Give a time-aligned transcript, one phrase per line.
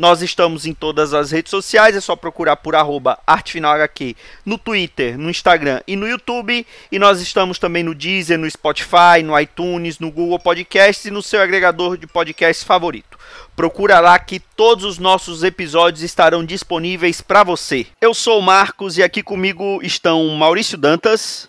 [0.00, 5.18] Nós estamos em todas as redes sociais, é só procurar por arroba ArtefinalHQ no Twitter,
[5.18, 6.66] no Instagram e no YouTube.
[6.90, 11.22] E nós estamos também no Deezer, no Spotify, no iTunes, no Google Podcasts e no
[11.22, 13.18] seu agregador de podcasts favorito.
[13.54, 17.86] Procura lá que todos os nossos episódios estarão disponíveis para você.
[18.00, 21.46] Eu sou o Marcos e aqui comigo estão Maurício Dantas.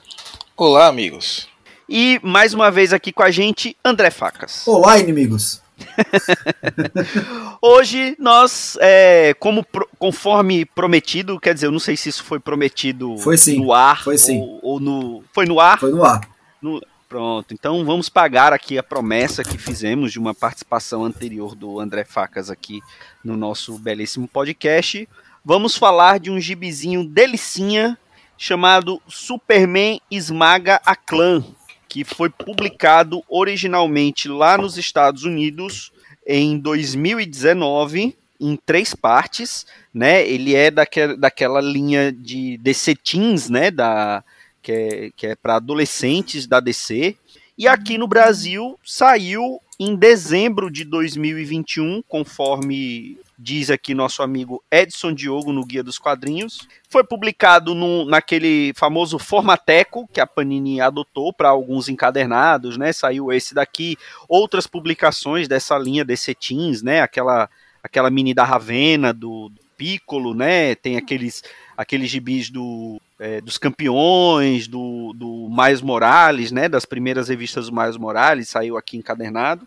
[0.58, 1.48] Olá, amigos.
[1.88, 4.67] E mais uma vez aqui com a gente, André Facas.
[4.67, 5.61] Olá, inimigos.
[7.62, 9.66] Hoje nós, é, como
[9.98, 14.04] conforme prometido, quer dizer, eu não sei se isso foi prometido foi sim, no ar
[14.04, 14.40] foi sim.
[14.40, 15.23] Ou, ou, no.
[15.34, 15.80] Foi no ar?
[15.80, 16.22] Foi no ar.
[16.62, 21.80] No, pronto, então vamos pagar aqui a promessa que fizemos de uma participação anterior do
[21.80, 22.82] André Facas aqui
[23.23, 25.08] no nosso belíssimo podcast.
[25.44, 27.98] Vamos falar de um gibizinho delicinha
[28.38, 31.44] chamado Superman Esmaga a Clã,
[31.92, 35.92] que foi publicado originalmente lá nos Estados Unidos
[36.25, 40.25] em 2019 em três partes, né?
[40.25, 43.70] Ele é daquela, daquela linha de DC Teens, né?
[43.70, 44.23] Da,
[44.61, 47.17] que é, que é para adolescentes da DC.
[47.58, 55.12] E aqui no Brasil saiu em dezembro de 2021, conforme diz aqui nosso amigo Edson
[55.12, 56.68] Diogo no Guia dos Quadrinhos.
[56.88, 62.94] Foi publicado no, naquele famoso Formateco que a Panini adotou para alguns encadernados, né?
[62.94, 63.98] Saiu esse daqui,
[64.30, 67.02] outras publicações dessa linha DC Teens, né?
[67.02, 67.50] Aquela,
[67.84, 70.76] aquela mini da Ravena, do, do Piccolo, né?
[70.76, 71.44] Tem aqueles,
[71.76, 76.67] aqueles gibis do, é, dos campeões, do, do Miles Morales, né?
[76.67, 79.65] Das primeiras revistas do Miles Morales, saiu aqui encadernado.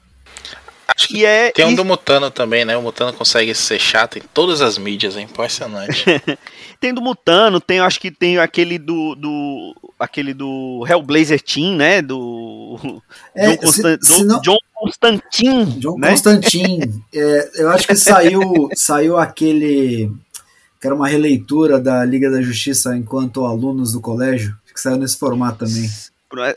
[0.88, 1.76] Acho que é, tem um e...
[1.76, 2.76] do Mutano também, né?
[2.76, 6.04] O Mutano consegue ser chato em todas as mídias, é impressionante.
[6.80, 12.02] tem do Mutano, tem, acho que tem aquele do, do aquele do Hellblazer Team, né?
[12.02, 13.00] Do
[13.36, 14.40] é, John, Constan se, se não...
[14.40, 15.64] John Constantin.
[15.78, 16.10] John né?
[16.10, 17.02] Constantin.
[17.14, 20.10] é, eu acho que saiu saiu aquele
[20.84, 25.16] que era uma releitura da Liga da Justiça enquanto alunos do colégio, que saiu nesse
[25.18, 25.88] formato também.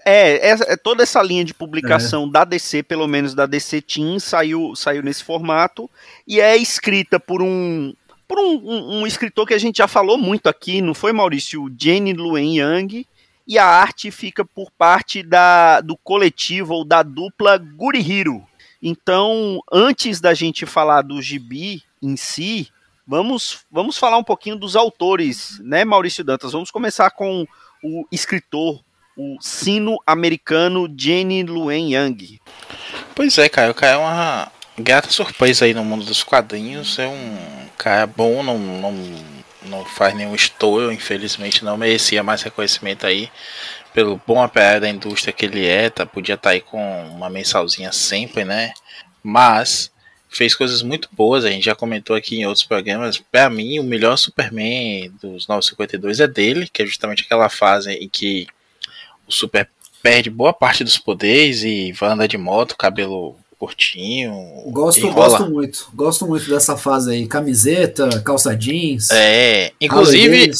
[0.05, 2.31] É, é, é, toda essa linha de publicação é.
[2.31, 5.89] da DC, pelo menos da DC Team, saiu, saiu nesse formato
[6.27, 7.93] e é escrita por um
[8.27, 11.73] por um, um, um, escritor que a gente já falou muito aqui, não foi Maurício?
[11.79, 13.07] Jenny Luen Yang.
[13.47, 18.43] E a arte fica por parte da, do coletivo ou da dupla Gurihiro.
[18.83, 22.67] Então, antes da gente falar do gibi em si,
[23.07, 26.51] vamos, vamos falar um pouquinho dos autores, né, Maurício Dantas?
[26.51, 27.47] Vamos começar com
[27.83, 28.83] o escritor
[29.17, 32.39] o sino-americano Jenny Luen Yang.
[33.15, 36.99] Pois é, cara, o cara é uma grata surpresa aí no mundo dos quadrinhos.
[36.99, 38.93] É um cara bom, não, não,
[39.63, 43.31] não faz nenhum estouro, infelizmente não merecia mais reconhecimento aí
[43.91, 47.31] pelo bom aparato da indústria que ele é, tá, podia estar tá aí com uma
[47.31, 48.71] mensalzinha sempre, né?
[49.23, 49.91] Mas
[50.29, 53.17] fez coisas muito boas, a gente já comentou aqui em outros programas.
[53.17, 58.09] Para mim, o melhor Superman dos 952 é dele, que é justamente aquela fase em
[58.09, 58.47] que
[59.27, 59.69] o Super
[60.01, 64.33] perde boa parte dos poderes e vai andar de moto, cabelo curtinho.
[64.67, 65.89] Gosto, gosto muito.
[65.93, 67.27] Gosto muito dessa fase aí.
[67.27, 69.09] Camiseta, calça jeans.
[69.11, 70.51] É, inclusive,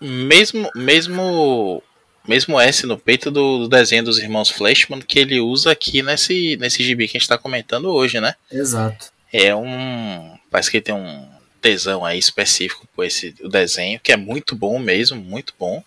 [0.00, 1.82] mesmo mesmo
[2.28, 6.56] mesmo S no peito do, do, desenho dos irmãos Flashman que ele usa aqui nesse
[6.58, 8.34] nesse gibi que a gente está comentando hoje, né?
[8.52, 9.10] Exato.
[9.32, 11.28] É um, parece que ele tem um
[11.60, 15.82] tesão aí específico por esse o desenho, que é muito bom mesmo, muito bom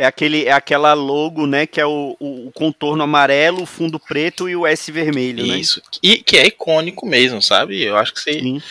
[0.00, 4.48] é aquele é aquela logo, né, que é o, o, contorno amarelo, o fundo preto
[4.48, 5.58] e o S vermelho, né?
[5.58, 5.82] Isso.
[6.02, 7.82] E que é icônico mesmo, sabe?
[7.82, 8.62] Eu acho que se, Sim.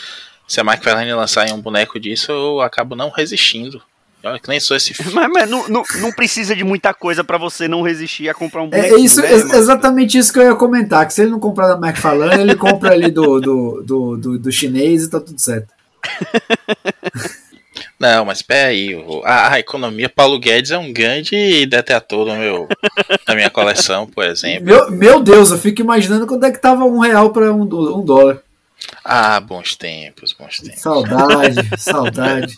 [0.47, 3.81] se a McFarlane lançar um boneco disso, eu acabo não resistindo.
[4.23, 7.37] Olha que nem sou esse Mas, mas não, não, não, precisa de muita coisa para
[7.37, 8.95] você não resistir a comprar um é boneco.
[8.95, 11.05] É isso, né, exatamente isso que eu ia comentar.
[11.07, 14.51] Que se ele não comprar da McFarlane, ele compra ali do, do, do, do, do
[14.51, 15.73] chinês e tá tudo certo.
[17.99, 18.95] Não, mas peraí,
[19.25, 22.67] a, a economia Paulo Guedes é um grande detetor do meu,
[23.27, 24.65] da minha coleção, por exemplo.
[24.65, 28.05] Meu, meu Deus, eu fico imaginando quando é que tava um real para um, um
[28.05, 28.41] dólar.
[29.03, 30.79] Ah, bons tempos, bons tempos.
[30.81, 32.55] Saudade, saudade.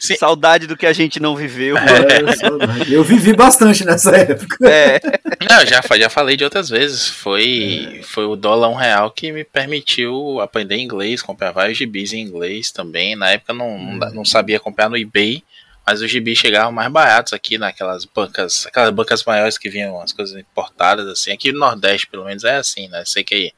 [0.00, 0.16] Sim.
[0.16, 1.76] Saudade do que a gente não viveu.
[1.78, 2.92] É, saudade.
[2.92, 4.56] Eu vivi bastante nessa época.
[4.68, 5.00] É.
[5.48, 7.08] Não, já, já falei de outras vezes.
[7.08, 12.20] Foi, foi o dólar um real que me permitiu aprender inglês, comprar vários gibis em
[12.20, 13.14] inglês também.
[13.16, 15.42] Na época não, não, da- não sabia comprar no eBay,
[15.86, 20.12] mas os gibis chegavam mais baratos aqui naquelas bancas, aquelas bancas maiores que vinham as
[20.12, 21.30] coisas importadas assim.
[21.32, 23.02] Aqui no Nordeste, pelo menos, é assim, né?
[23.06, 23.52] Sei que aí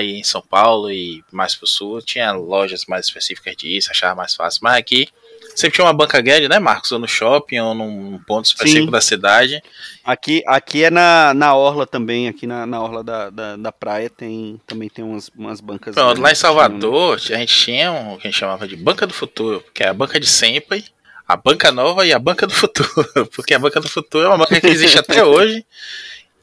[0.00, 4.60] em São Paulo e mais pro sul tinha lojas mais específicas disso, achava mais fácil.
[4.62, 5.08] Mas aqui
[5.54, 6.92] sempre tinha uma banca grande, né, Marcos?
[6.92, 8.90] Ou no shopping ou num ponto específico Sim.
[8.90, 9.62] da cidade.
[10.04, 14.08] Aqui, aqui é na, na Orla também, aqui na, na Orla da, da, da praia
[14.08, 15.94] tem, também tem umas, umas bancas.
[15.94, 19.06] Pronto, lá em grandes, Salvador, a gente tinha um que a gente chamava de Banca
[19.06, 20.84] do Futuro, que é a banca de sempre,
[21.26, 23.26] a Banca Nova e a Banca do Futuro.
[23.34, 25.64] Porque a Banca do Futuro é uma banca que existe até hoje,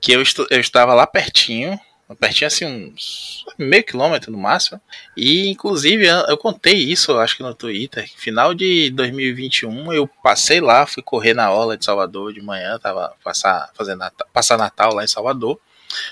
[0.01, 1.79] que eu, estu- eu estava lá pertinho,
[2.15, 4.79] pertinho assim, uns meio quilômetro no máximo,
[5.15, 10.85] e inclusive eu contei isso, acho que no Twitter, final de 2021 eu passei lá,
[10.85, 15.03] fui correr na orla de Salvador de manhã, tava passar, fazendo Natal, passar Natal lá
[15.03, 15.59] em Salvador,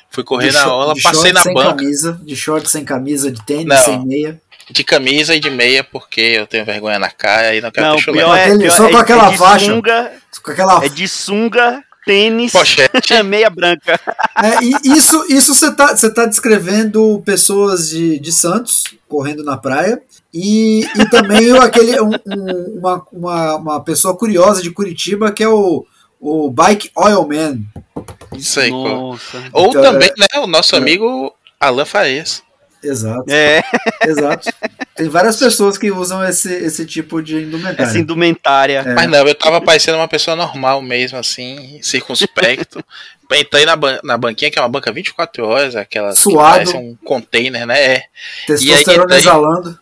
[0.09, 1.75] fui correr De na orla, de passei short na sem banca.
[1.75, 3.77] Camisa, de short sem camisa, de tênis, Não.
[3.77, 4.41] sem meia.
[4.69, 7.95] De camisa e de meia, porque eu tenho vergonha na cara e não quero Não,
[7.95, 8.17] ter chulé.
[8.17, 9.65] pior é, só é- com aquela é faixa.
[9.67, 10.11] sunga,
[10.43, 13.13] Com aquela é de sunga, tênis, Pochete.
[13.23, 13.99] meia branca.
[14.41, 19.57] É, e isso isso você tá, você tá descrevendo pessoas de, de Santos correndo na
[19.57, 20.01] praia
[20.33, 25.43] e, e também o- aquele um- um- uma, uma, uma pessoa curiosa de Curitiba que
[25.43, 25.85] é o,
[26.19, 27.59] o Bike Oil Man.
[28.35, 29.43] Isso aí, Nossa.
[29.53, 32.41] Ou Então, também, né, o nosso amigo Alan Faes.
[32.83, 33.63] Exato, É,
[34.05, 34.49] exato.
[34.95, 37.83] Tem várias pessoas que usam esse, esse tipo de indumentária.
[37.83, 38.79] essa indumentária.
[38.85, 38.93] É.
[38.93, 42.83] Mas não, eu tava parecendo uma pessoa normal mesmo, assim, circunspecto.
[43.33, 46.51] Entrei na, ban na banquinha, que é uma banca 24 horas, aquela que Suado.
[46.53, 47.95] parece um container, né?
[47.95, 48.03] É.
[48.45, 49.79] Testosterona E aí- exalando.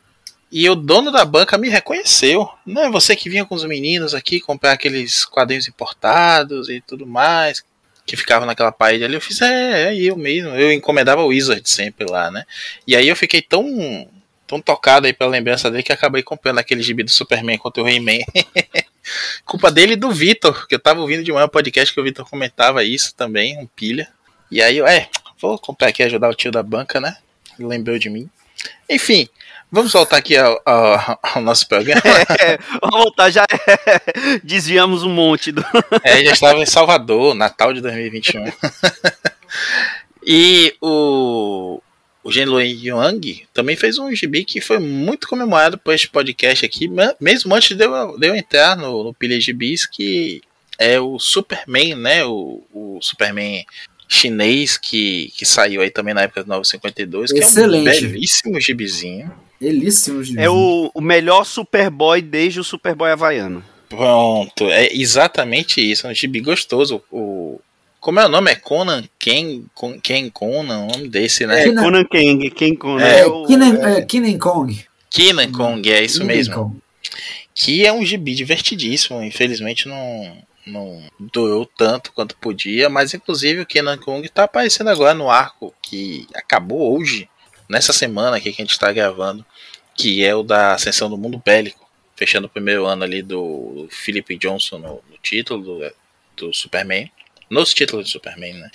[0.51, 2.47] E o dono da banca me reconheceu.
[2.65, 7.05] Não é você que vinha com os meninos aqui comprar aqueles quadrinhos importados e tudo
[7.05, 7.61] mais,
[8.05, 9.15] que ficavam naquela parede ali.
[9.15, 10.49] Eu fiz, é, é eu mesmo.
[10.49, 12.45] Eu encomendava o Wizard sempre lá, né?
[12.87, 14.07] E aí eu fiquei tão,
[14.45, 17.87] tão tocado aí pela lembrança dele que acabei comprando aquele gibi do Superman contra o
[17.87, 18.19] He-Man.
[19.45, 22.03] Culpa dele e do Vitor, que eu tava ouvindo de manhã o podcast que o
[22.03, 24.07] Vitor comentava isso também, um pilha.
[24.51, 25.09] E aí eu, é,
[25.39, 27.17] vou comprar aqui ajudar o tio da banca, né?
[27.57, 28.29] Lembrou de mim.
[28.89, 29.27] Enfim,
[29.75, 32.01] vamos voltar aqui ao, ao- ao nosso programa.
[32.39, 33.45] É, vamos voltar, já
[34.43, 35.63] desviamos um monte do.
[36.03, 38.45] É, já estava em Salvador, Natal de 2021.
[40.25, 41.81] e o,
[42.23, 46.65] o Gen Luen Yang também fez um gibi que foi muito comemorado por este podcast
[46.65, 46.89] aqui,
[47.19, 50.41] mesmo antes de eu, de eu entrar no, no Pilha Gibis, que
[50.79, 52.25] é o Superman, né?
[52.25, 53.65] O, o Superman
[54.07, 58.01] chinês que, que saiu aí também na época do 952, que é um Excelente.
[58.01, 59.31] belíssimo gibizinho.
[59.65, 63.63] Belíssimo de É o, o melhor Superboy desde o Superboy Havaiano.
[63.89, 66.05] Pronto, é exatamente isso.
[66.05, 67.01] É um gibi gostoso.
[67.11, 67.59] O,
[67.99, 68.51] como é o nome?
[68.51, 71.63] É Conan Ken, Con- Ken Conan, o nome desse, né?
[71.67, 74.85] É, Conan Kang, quem Conan É, é, o- Kinen, é, Kinen Kong.
[75.09, 76.53] Kenan Kong, é isso Kinen mesmo.
[76.53, 76.77] Kong.
[77.55, 79.23] Que é um gibi divertidíssimo.
[79.23, 85.13] Infelizmente não, não durou tanto quanto podia, mas inclusive o Kenan Kong tá aparecendo agora
[85.15, 87.29] no arco que acabou hoje,
[87.69, 89.43] nessa semana aqui que a gente tá gravando,
[89.95, 94.37] que é o da Ascensão do Mundo Bélico, fechando o primeiro ano ali do Philip
[94.37, 95.93] Johnson no, no título do,
[96.35, 97.11] do Superman,
[97.49, 98.69] nos títulos do Superman, né?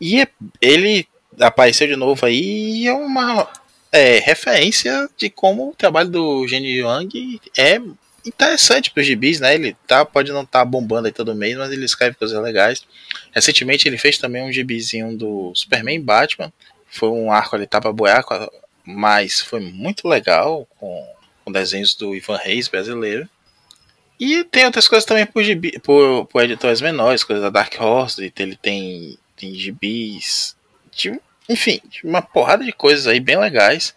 [0.00, 0.28] E é-
[0.60, 1.06] ele
[1.38, 3.48] apareceu de novo aí e é uma
[3.92, 7.80] é, referência de como o trabalho do Gene Young é
[8.26, 9.54] interessante para os gibis, né?
[9.54, 12.84] Ele tá, pode não estar bombando aí todo mês, mas ele escreve coisas legais.
[13.32, 16.52] Recentemente ele fez também um gibizinho do Superman Batman.
[16.90, 18.34] Foi um arco ali tapa buraco,
[18.84, 21.06] mas foi muito legal com,
[21.44, 23.28] com desenhos do Ivan Reis brasileiro.
[24.18, 28.32] E tem outras coisas também por, gibi, por, por editores menores, coisas da Dark Horse,
[28.38, 30.54] ele tem, tem gibis.
[30.94, 31.18] De,
[31.48, 33.94] enfim, de uma porrada de coisas aí bem legais.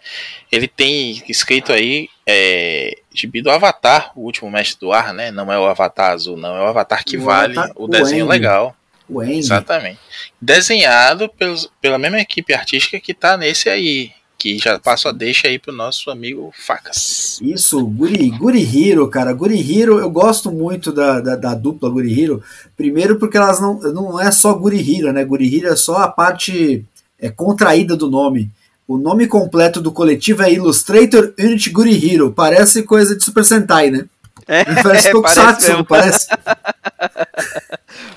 [0.49, 5.29] Ele tem escrito aí é, gibi do Avatar, o último mestre do ar, né?
[5.29, 7.87] Não é o Avatar azul, não, é o Avatar que O vale, Avatar- o o
[7.89, 8.31] desenho Andy.
[8.31, 8.75] legal.
[9.09, 9.21] O.
[9.21, 9.99] Exatamente.
[10.39, 14.11] Desenhado pelos, pela mesma equipe artística que tá nesse aí.
[14.43, 17.39] Que já passo a deixa aí pro nosso amigo Facas.
[17.41, 18.67] Isso, Guri, Guri
[19.09, 19.31] cara.
[19.31, 22.43] Guri Hero, eu gosto muito da, da, da dupla Guri Hero.
[22.75, 25.23] Primeiro porque elas não, não é só Guri Hero, né?
[25.23, 26.83] Guri Hero é só a parte
[27.17, 28.51] é, contraída do nome.
[28.85, 32.33] O nome completo do coletivo é Illustrator Unity Guri Hero.
[32.33, 34.03] Parece coisa de Super Sentai, né?
[34.47, 35.77] É, Parece é, Tokusatsu, mesmo.
[35.77, 36.27] não parece?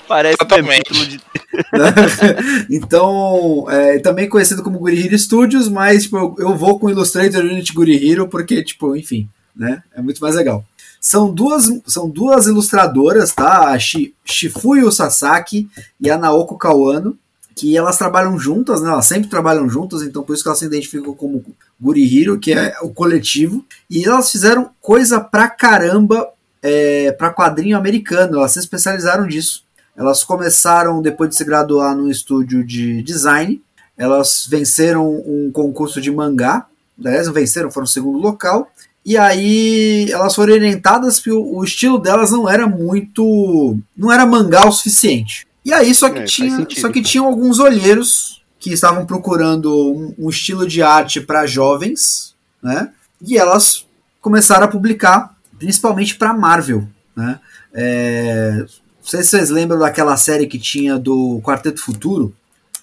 [0.07, 1.07] Parece Totalmente.
[1.07, 1.21] de-
[2.69, 7.43] então, é, também conhecido como Guri Hero Studios, mas tipo, eu, eu vou com Illustrator
[7.43, 9.83] Unity Guri Hero porque, tipo, enfim, né?
[9.95, 10.63] É muito mais legal.
[10.99, 13.69] São duas, são duas ilustradoras, tá?
[13.69, 15.67] A Shi- Shifuyo Sasaki
[15.99, 17.17] e a Naoko Kawano,
[17.57, 18.89] que elas trabalham juntas, né?
[18.89, 21.43] Elas sempre trabalham juntas, então por isso que elas se identificam como
[21.81, 23.65] Guri Hero, que é o coletivo.
[23.89, 26.29] E elas fizeram coisa pra caramba
[26.61, 29.63] é, para quadrinho americano, elas se especializaram disso.
[29.95, 33.59] Elas começaram depois de se graduar no estúdio de design.
[33.97, 36.67] Elas venceram um concurso de mangá.
[37.03, 38.69] Aliás, venceram, foram segundo local.
[39.03, 43.75] E aí elas foram orientadas que o, o estilo delas não era muito.
[43.97, 45.46] não era mangá o suficiente.
[45.67, 50.15] E aí só que, É, tinha, só que tinham alguns olheiros que estavam procurando um,
[50.17, 52.33] um estilo de arte para jovens,
[52.63, 52.93] né?
[53.21, 53.85] E elas
[54.21, 57.41] começaram a publicar, principalmente para Marvel, né?
[57.73, 58.67] É, não
[59.03, 62.33] sei se vocês lembram daquela série que tinha do Quarteto Futuro,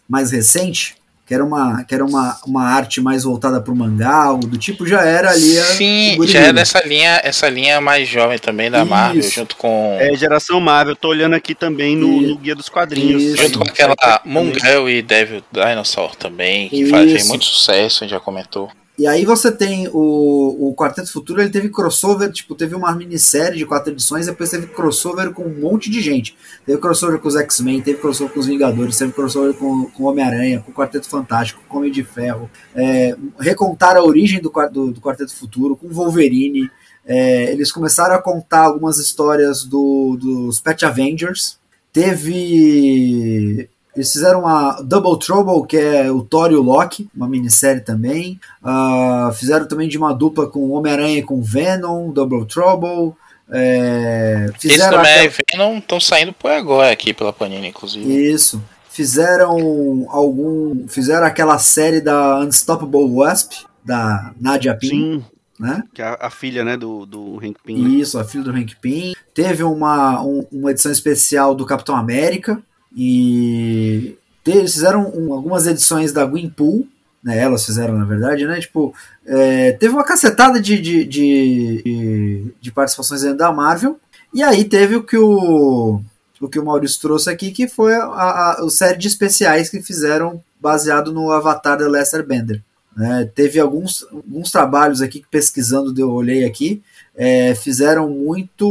[0.07, 0.95] mais recente,
[1.26, 4.59] que era uma, que era uma, uma arte mais voltada para o mangá, algo do
[4.59, 5.59] tipo, já era ali.
[5.59, 6.52] a- Sim, já é Hero.
[6.54, 8.87] dessa linha, essa linha mais jovem também da Isso.
[8.90, 9.97] Marvel, junto com.
[9.99, 10.95] É, geração Marvel.
[10.95, 13.23] Tô olhando aqui também no, no Guia dos Quadrinhos.
[13.23, 13.37] Isso.
[13.43, 17.28] Junto com aquela Mongrel e Devil Dinosaur também, que faz Isso.
[17.28, 18.71] muito sucesso, a gente já comentou.
[18.96, 23.58] E aí você tem o, o Quarteto Futuro, ele teve crossover, tipo, teve uma minissérie
[23.58, 26.36] de quatro edições, depois teve crossover com um monte de gente.
[26.64, 30.60] Teve crossover com os X-Men, teve crossover com os Vingadores, teve crossover com, com Homem-Aranha,
[30.60, 32.48] com o Quarteto Fantástico, com Homem de Ferro.
[32.72, 36.70] É, recontaram a origem do, do, do Quarteto Futuro, com Wolverine.
[37.04, 41.58] É, eles começaram a contar algumas histórias do, dos Pet Avengers.
[41.92, 43.68] Teve.
[43.94, 48.40] Eles fizeram a Double Trouble, que é o Thor e o Loki, uma minissérie também.
[48.62, 53.14] Ah, fizeram também de uma dupla com Homem-Aranha e com Venom, Double Trouble.
[53.50, 58.04] É, Esse fizeram também aquela- é Venom, estão saindo por agora aqui pela Panini, inclusive.
[58.32, 58.62] Isso.
[58.90, 60.86] Fizeram algum.
[60.88, 65.24] Fizeram aquela série da Unstoppable Wasp, da Nadia Sim,
[65.58, 65.82] né?
[65.92, 67.82] que é a, a filha, né, do, do Hank Pym.
[67.82, 67.88] né?
[67.90, 69.14] Isso, a filha do Hank Pym.
[69.34, 72.60] Teve uma, um- uma edição especial do Capitão América.
[72.96, 76.86] E eles fizeram um- algumas edições da Gwenpool.
[77.22, 78.60] Né, elas fizeram, na verdade, né?
[78.60, 83.98] Tipo, é, teve uma cacetada de, de, de, de- de participações dentro da Marvel.
[84.32, 86.00] E aí teve o que o,
[86.38, 89.80] o que o Maurício trouxe aqui, que foi a, a, a série de especiais que
[89.80, 92.60] fizeram baseado no Avatar da Lester Bender.
[92.94, 93.30] né?
[93.34, 96.82] teve alguns, alguns trabalhos aqui que pesquisando eu olhei aqui
[97.16, 98.68] é, fizeram muito,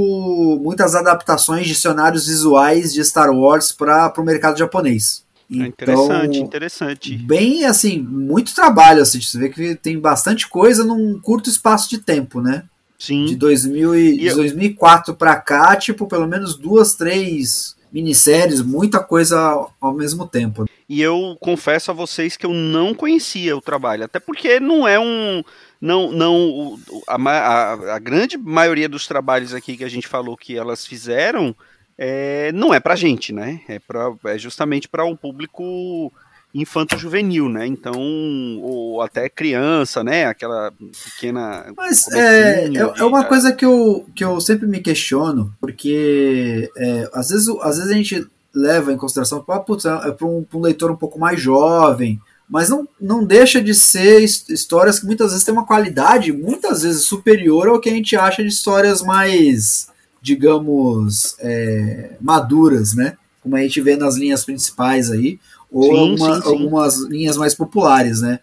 [0.62, 5.24] muitas adaptações de cenários visuais de Star Wars para o mercado japonês.
[5.52, 7.16] É interessante, Então, interessante.
[7.18, 12.00] bem assim, muito trabalho, assim, você vê que tem bastante coisa num curto espaço de
[12.00, 12.64] tempo, né?
[12.98, 13.36] De Sim.
[13.38, 19.00] 2000 e, E de eu- 2004 para cá, tipo, pelo menos duas, três minisséries, muita
[19.00, 20.66] coisa ao mesmo tempo.
[20.90, 25.00] E eu confesso a vocês que eu não conhecia o trabalho, até porque não é
[25.00, 25.44] um.
[25.84, 30.58] Não, não a, a- a grande maioria dos trabalhos aqui que a gente falou que
[30.58, 31.54] elas fizeram
[31.98, 33.60] é, não é pra gente, né?
[33.68, 36.10] É, pra, é justamente para o público
[36.56, 37.68] infanto-juvenil, né?
[37.68, 38.00] Então,
[38.62, 40.26] ou até criança, né?
[40.26, 40.72] Aquela
[41.04, 41.66] pequena.
[41.76, 47.10] Mas é, é, é uma coisa que eu, que eu sempre me questiono, porque é,
[47.14, 48.26] às, vezes, às vezes a gente
[48.56, 52.22] leva em consideração putz, é para um, um leitor um pouco mais jovem,
[52.54, 56.84] mas não, não deixa de ser his- histórias que muitas vezes têm uma qualidade muitas
[56.84, 59.88] vezes superior ao que a gente acha de histórias mais,
[60.22, 63.18] digamos, é, maduras, né?
[63.42, 65.40] Como a gente vê nas linhas principais aí,
[65.72, 66.48] ou Sim, alguma- sim, sim.
[66.48, 68.40] algumas linhas mais populares, né?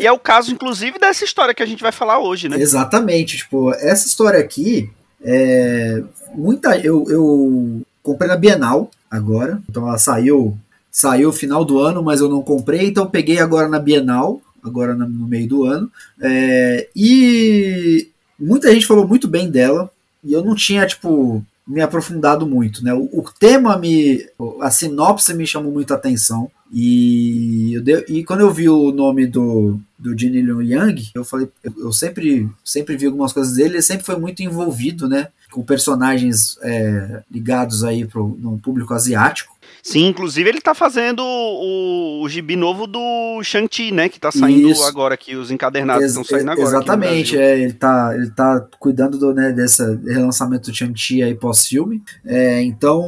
[0.00, 2.58] E é o caso, inclusive, dessa história que a gente vai falar hoje, né?
[2.60, 4.90] Exatamente, tipo, essa história aqui
[5.22, 6.02] é
[6.34, 10.56] muita eu, eu comprei na Bienal agora, então ela saiu
[10.94, 15.08] saiu final do ano, mas eu não comprei, então peguei agora na Bienal, agora no
[15.08, 15.90] no meio do ano,
[16.22, 18.08] é, e
[18.38, 19.90] muita gente falou muito bem dela
[20.22, 22.94] e eu não tinha tipo me aprofundado muito, né?
[22.94, 24.24] O, o tema me
[24.60, 29.78] a sinopse me chamou muita atenção e, dei- e quando eu vi o nome do,
[29.96, 33.82] do Jin Leon Yang, eu falei, eu, eu sempre, sempre vi algumas coisas dele, ele
[33.82, 39.54] sempre foi muito envolvido, né, com personagens é, ligados aí pro, no público asiático.
[39.82, 44.08] Sim, inclusive ele tá fazendo o, o gibi novo do Shang-Chi, né?
[44.08, 44.82] Que tá saindo Isso.
[44.84, 46.66] agora aqui, os encadernados estão saindo agora.
[46.68, 52.02] Exatamente, é, ele, tá, ele tá cuidando do, né, dessa relançamento do Shang-Chi aí pós-filme.
[52.24, 53.04] É, então,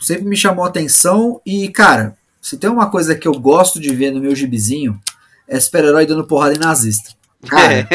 [0.00, 1.40] sempre me chamou a atenção.
[1.46, 5.00] E, cara, se tem uma coisa que eu gosto de ver no meu gibizinho,
[5.46, 7.12] é super-herói dando porrada em nazista.
[7.48, 7.88] Cara,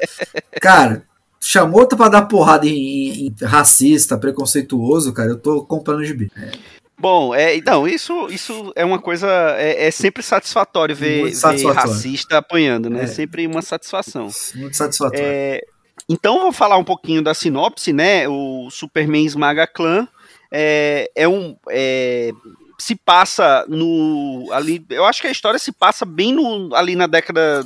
[0.60, 1.02] cara,
[1.40, 6.30] chamou pra dar porrada em, em racista, preconceituoso, cara, eu tô comprando gibi.
[6.36, 6.52] É.
[6.98, 9.28] Bom, é, então, isso, isso é uma coisa.
[9.58, 11.88] É, é sempre satisfatório ver, satisfatório.
[11.88, 13.04] ver, racista apanhando, né?
[13.04, 13.06] É.
[13.06, 14.28] Sempre uma satisfação.
[14.54, 15.22] Muito satisfatório.
[15.22, 15.60] É,
[16.08, 18.26] então, vou falar um pouquinho da sinopse, né?
[18.28, 20.08] O Superman esmaga clã.
[20.50, 21.54] É, é um.
[21.68, 22.32] É,
[22.78, 27.06] se passa no ali eu acho que a história se passa bem no, ali na
[27.06, 27.64] década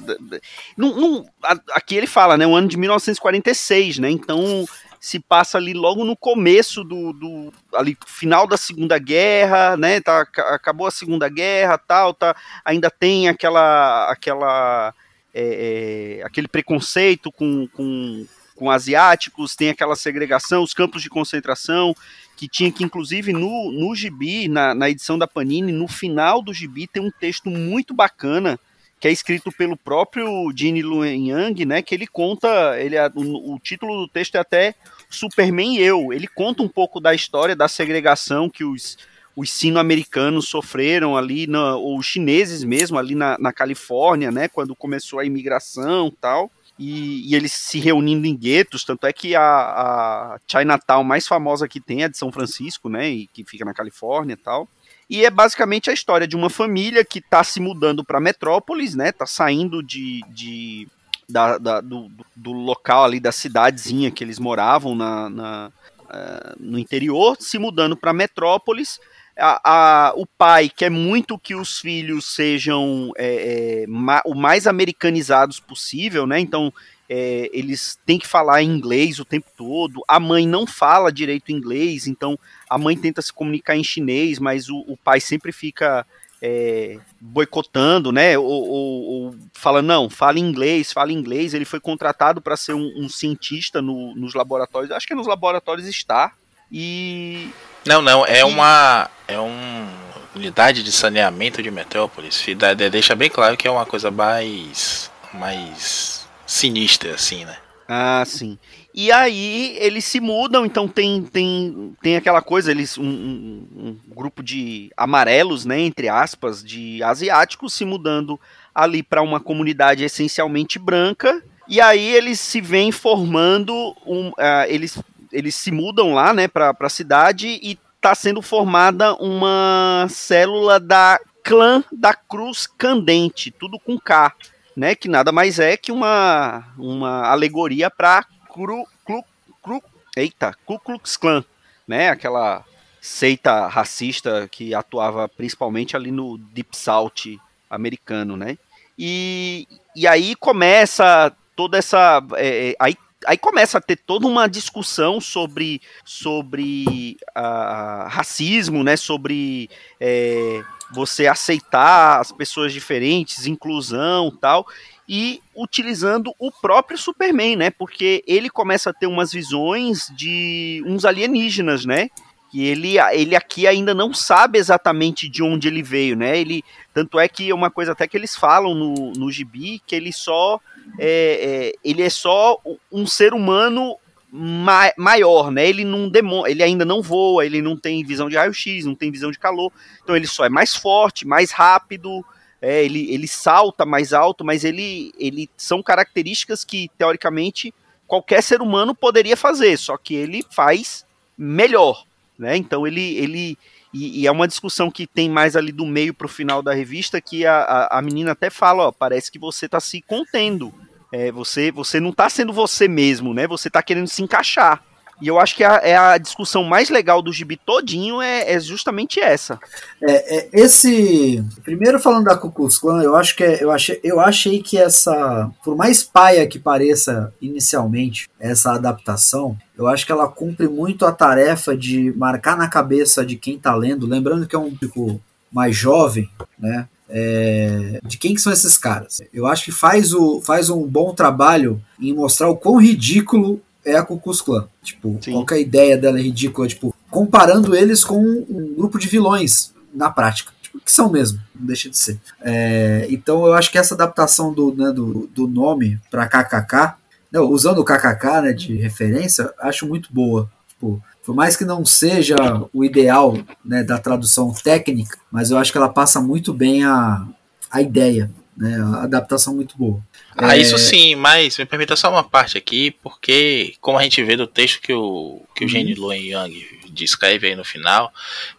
[1.72, 4.64] aqui ele fala né o ano de 1946 né então
[5.00, 9.98] se passa ali logo no começo do, do ali final da Segunda Guerra, né?
[9.98, 14.94] Tá, acabou a Segunda Guerra, tal, tá, ainda tem aquela aquela
[15.32, 21.94] é, é, aquele preconceito com, com, com asiáticos, tem aquela segregação, os campos de concentração,
[22.40, 26.54] que tinha que, inclusive, no, no gibi, na, na edição da Panini, no final do
[26.54, 28.58] gibi tem um texto muito bacana
[28.98, 31.82] que é escrito pelo próprio Gene Luen Yang, né?
[31.82, 34.74] Que ele conta, ele o, o, título do texto é até
[35.10, 36.14] Superman e eu.
[36.14, 38.96] Ele conta um pouco da história da segregação que os,
[39.36, 44.48] os sino-americanos sofreram ali, na, ou os chineses mesmo, ali na, na Califórnia, né?
[44.48, 46.50] Quando começou a imigração tal.
[46.82, 51.68] E, e, eles se reunindo em guetos, tanto é que a, a Chinatown mais famosa
[51.68, 54.66] que tem é de São Francisco, né, e que fica na Califórnia e tal.
[55.08, 59.12] E é basicamente a história de uma família que está se mudando para Metrópolis, né?
[59.12, 60.88] Tá saindo de, de
[61.28, 65.72] da, da, do, do, local ali da cidadezinha que eles moravam na, na
[66.04, 69.00] uh, no interior, se mudando para Metrópolis.
[69.40, 69.60] A,
[70.08, 75.58] a, o pai quer muito que os filhos sejam é, é, ma, o mais americanizados
[75.58, 76.38] possível, né?
[76.38, 76.72] Então
[77.08, 80.02] é, eles têm que falar inglês o tempo todo.
[80.06, 84.68] A mãe não fala direito inglês, então a mãe tenta se comunicar em chinês, mas
[84.68, 86.06] o, o pai sempre fica
[86.42, 88.38] é, boicotando, né?
[88.38, 91.52] Ou, ou, ou, fala, não, fala inglês, fala inglês.
[91.52, 94.90] Ele foi contratado para ser um, um cientista no, nos laboratórios.
[94.92, 96.32] Acho que nos laboratórios está.
[96.70, 97.50] E.
[97.86, 99.10] Não, não, é uma.
[99.26, 99.88] É uma
[100.34, 102.44] unidade de saneamento de Metrópolis.
[102.90, 105.10] Deixa bem claro que é uma coisa mais.
[105.32, 107.56] mais sinistra, assim, né?
[107.88, 108.56] Ah, sim.
[108.94, 114.14] E aí eles se mudam, então tem tem, tem aquela coisa, eles um, um, um,
[114.14, 118.38] grupo de amarelos, né, entre aspas, de asiáticos se mudando
[118.72, 121.42] ali para uma comunidade essencialmente branca.
[121.68, 124.96] E aí eles se vêm formando um, uh, eles
[125.32, 131.20] eles se mudam lá, né, para a cidade e está sendo formada uma célula da
[131.42, 134.34] clã da Cruz Candente, tudo com K
[134.76, 134.94] né?
[134.94, 139.22] Que nada mais é que uma, uma alegoria para Cru, Cru,
[139.62, 139.82] Cru,
[140.16, 141.44] eita, Ku Klux Klan,
[141.86, 142.08] né?
[142.08, 142.64] Aquela
[143.00, 147.38] seita racista que atuava principalmente ali no Deep South
[147.68, 148.56] americano, né?
[148.98, 152.22] E, e aí começa toda essa.
[152.36, 158.96] É, é aí, aí começa a ter toda uma discussão sobre, sobre uh, racismo, né?
[158.96, 159.68] Sobre.
[160.00, 164.66] É, você aceitar as pessoas diferentes, inclusão tal,
[165.08, 167.70] e utilizando o próprio Superman, né?
[167.70, 172.08] Porque ele começa a ter umas visões de uns alienígenas, né?
[172.50, 176.38] Que ele, ele aqui ainda não sabe exatamente de onde ele veio, né?
[176.38, 179.94] Ele, tanto é que é uma coisa até que eles falam no, no gibi, que
[179.94, 180.60] ele só
[180.98, 182.58] é, é, ele é só
[182.90, 183.96] um ser humano
[184.32, 185.68] ma maior, né?
[185.68, 189.10] Ele não demo ele ainda não voa, ele não tem visão de raio-x, não tem
[189.10, 189.72] visão de calor.
[190.02, 192.24] Então ele só é mais forte, mais rápido,
[192.60, 197.72] é, ele, ele salta mais alto, mas ele, ele são características que, teoricamente,
[198.06, 201.06] qualquer ser humano poderia fazer, só que ele faz
[201.38, 202.04] melhor,
[202.40, 202.56] né?
[202.56, 203.58] Então ele, ele
[203.92, 206.72] e, e é uma discussão que tem mais ali do meio para o final da
[206.72, 210.72] revista que a, a, a menina até fala, ó, parece que você está se contendo
[211.12, 213.46] é, você, você não está sendo você mesmo, né?
[213.46, 214.82] Você está querendo se encaixar.
[215.20, 218.60] E eu acho que a, é a discussão mais legal do gibi todinho é, é
[218.60, 219.58] justamente essa.
[220.02, 221.44] É, é, esse.
[221.62, 224.78] Primeiro falando da Ku Klux Klan, eu acho que é, eu, achei, eu achei que
[224.78, 225.50] essa.
[225.64, 231.12] Por mais paia que pareça inicialmente essa adaptação, eu acho que ela cumpre muito a
[231.12, 235.20] tarefa de marcar na cabeça de quem está lendo, lembrando que é um público
[235.52, 236.88] mais jovem, né?
[237.10, 239.20] é, de quem que são esses caras.
[239.34, 243.96] Eu acho que faz, o, faz um bom trabalho em mostrar o quão ridículo é
[243.96, 244.68] a Klan.
[244.82, 245.32] Tipo, Sim.
[245.32, 249.08] qual que é a ideia dela é ridícula, tipo, comparando eles com um grupo de
[249.08, 250.52] vilões na prática.
[250.62, 252.18] Tipo, que são mesmo, não deixa de ser.
[252.40, 256.94] É, então eu acho que essa adaptação do, né, do, do nome para KKK,
[257.32, 260.50] não, usando o KKK né, de referência, acho muito boa.
[260.68, 262.36] Tipo, por mais que não seja
[262.72, 267.26] o ideal né, da tradução técnica, mas eu acho que ela passa muito bem a,
[267.70, 268.78] a ideia né?
[268.78, 270.00] A adaptação muito boa.
[270.36, 274.22] Ah, É, isso sim, mas me permita só uma parte aqui, porque como a gente
[274.22, 275.68] vê do texto que o, que o Uhum.
[275.68, 278.12] Gene Luen Young descreve aí no final,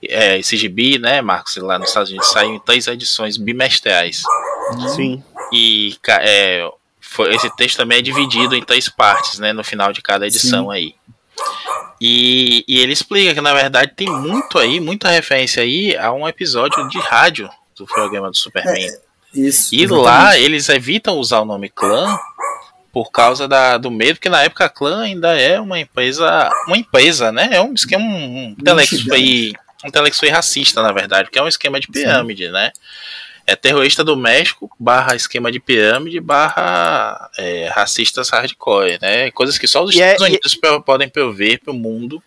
[0.03, 4.21] é, esse gibi, né, Marcos, lá nos Estados Unidos saiu em três edições bimestrais.
[4.95, 5.23] Sim.
[5.51, 10.01] E é, foi- esse texto também é dividido em três partes, né, no final de
[10.01, 10.95] cada edição aí.
[11.99, 16.27] E, e ele explica que na verdade tem muito aí, muita referência aí a um
[16.27, 18.89] episódio de rádio do programa do Superman.
[19.33, 19.73] Isso.
[19.73, 20.03] E exatamente.
[20.05, 22.17] lá eles evitam usar o nome clã
[22.91, 26.49] por causa da, do medo, porque na época a clã ainda é uma empresa.
[26.67, 27.49] Uma empresa, né?
[27.53, 29.53] É um esquema um, um telexo aí.
[29.85, 32.71] Um telexo aí racista, na verdade, porque é um esquema de pirâmide, né?
[33.47, 39.31] É terrorista do México, barra esquema de pirâmide, barra é, racistas hardcore, né?
[39.31, 42.21] Coisas que só os E é- Estados Unidos pro- podem prover pro mundo.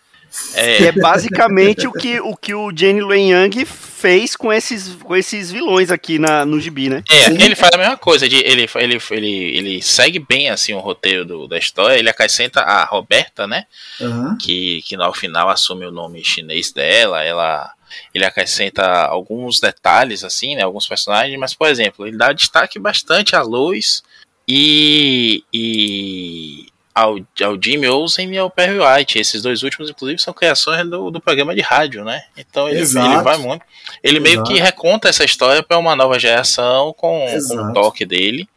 [0.54, 5.14] É, é basicamente o que o, que o Jenny Luen Yang fez com esses, com
[5.14, 7.02] esses vilões aqui na, no gibi, né?
[7.08, 7.40] É, Sim.
[7.40, 11.24] ele faz a mesma coisa, de, ele, ele, ele, ele segue bem assim o roteiro
[11.24, 13.64] do- da história, ele acrescenta a Roberta, né?
[14.00, 14.36] Aham.
[14.38, 17.72] Que, que no final assume o nome chinês dela, ela.
[18.12, 20.62] Ele acrescenta alguns detalhes, assim, né?
[20.62, 24.02] Alguns personagens, mas, por exemplo, ele dá destaque bastante a Lois
[24.48, 25.44] e.
[25.52, 29.18] e ao, ao Jimmy Olsen e ao Perry White.
[29.18, 32.22] Esses dois últimos, inclusive, são criações do, do programa de rádio, né?
[32.36, 33.64] Então ele, ele vai muito.
[34.02, 34.50] Ele meio Exato.
[34.52, 38.48] que reconta essa história para uma nova geração com, com o toque dele.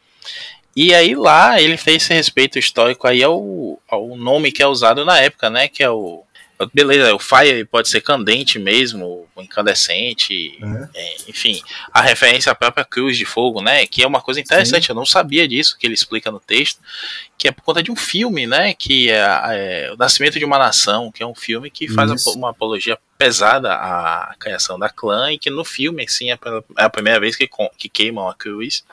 [0.75, 5.03] E aí lá ele fez esse respeito histórico aí ao, ao nome que é usado
[5.03, 5.67] na época, né?
[5.67, 6.23] Que é o.
[6.73, 10.57] Beleza, o Fire pode ser candente mesmo, incandescente,
[10.93, 11.61] é, enfim,
[11.93, 13.85] a referência à própria Cruz de Fogo, né?
[13.85, 16.81] Que é uma coisa interessante, eu não sabia disso, que ele explica no texto,
[17.37, 18.73] que é por conta de um filme, né?
[18.73, 22.31] Que é, é O Nascimento de uma Nação, que é um filme que faz Isso.
[22.35, 26.39] uma apologia pesada à criação da clã, e que no filme, assim, é
[26.77, 28.83] é a primeira vez que, que queimam a cruz.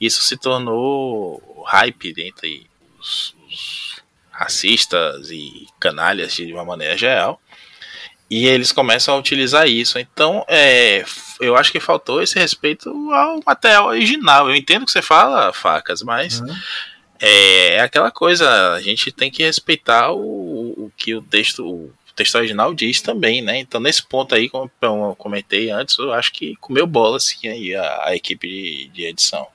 [0.00, 2.66] Isso se tornou hype entre
[3.00, 4.01] os, os
[4.42, 7.40] racistas e canalhas de uma maneira geral.
[8.30, 9.98] E eles começam a utilizar isso.
[9.98, 11.04] Então, é,
[11.38, 14.48] eu acho que faltou esse respeito ao material original.
[14.48, 16.56] Eu entendo o que você fala, Facas, mas Aham.
[17.20, 20.18] é, é aquela coisa, a gente tem que respeitar o,
[20.86, 23.58] o que o texto, o texto original diz também, né?
[23.58, 27.74] Então, nesse ponto aí, como eu comentei antes, eu acho que comeu bola assim aí
[27.74, 29.46] a, a equipe de, de edição.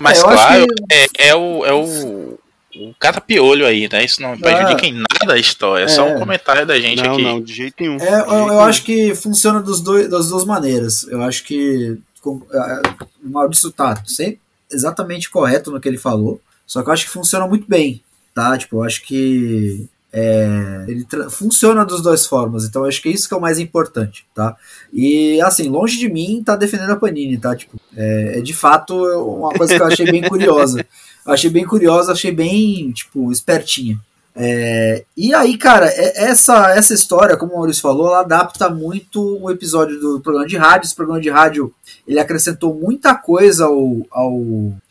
[0.00, 2.38] Mas É, claro, que- é, é o, é o,
[2.80, 4.04] o cara-piolho aí, né?
[4.04, 6.14] Isso não prejudica em nada a história, é, só É.
[6.14, 7.22] um comentário da gente Não, aqui.
[7.22, 7.96] não, de jeito nenhum.
[7.96, 8.60] É, De eu, jeito eu nenhum.
[8.60, 11.04] acho que funciona dos dois, das duas maneiras.
[11.08, 12.82] Eu acho que com- é,
[13.24, 17.10] o Maurício tá sempre exatamente correto no que ele falou, só que eu acho que
[17.10, 18.02] funciona muito bem,
[18.34, 18.56] tá?
[18.58, 23.28] Tipo, eu acho que é, ele funciona das duas formas, então eu acho que isso
[23.28, 24.56] que é o mais importante, tá?
[24.92, 27.54] E assim, longe de mim tá defendendo a Panini, tá?
[27.54, 30.84] Tipo, é, é de fato uma coisa que eu achei bem curiosa.
[31.26, 33.98] Achei bem curiosa, achei bem, tipo, espertinha.
[34.40, 39.36] É, e aí, cara, é- essa, essa história, como o Maurício falou, ela adapta muito
[39.42, 40.86] o episódio do programa de rádio.
[40.86, 41.74] Esse programa de rádio
[42.06, 44.40] ele acrescentou muita coisa ao, ao,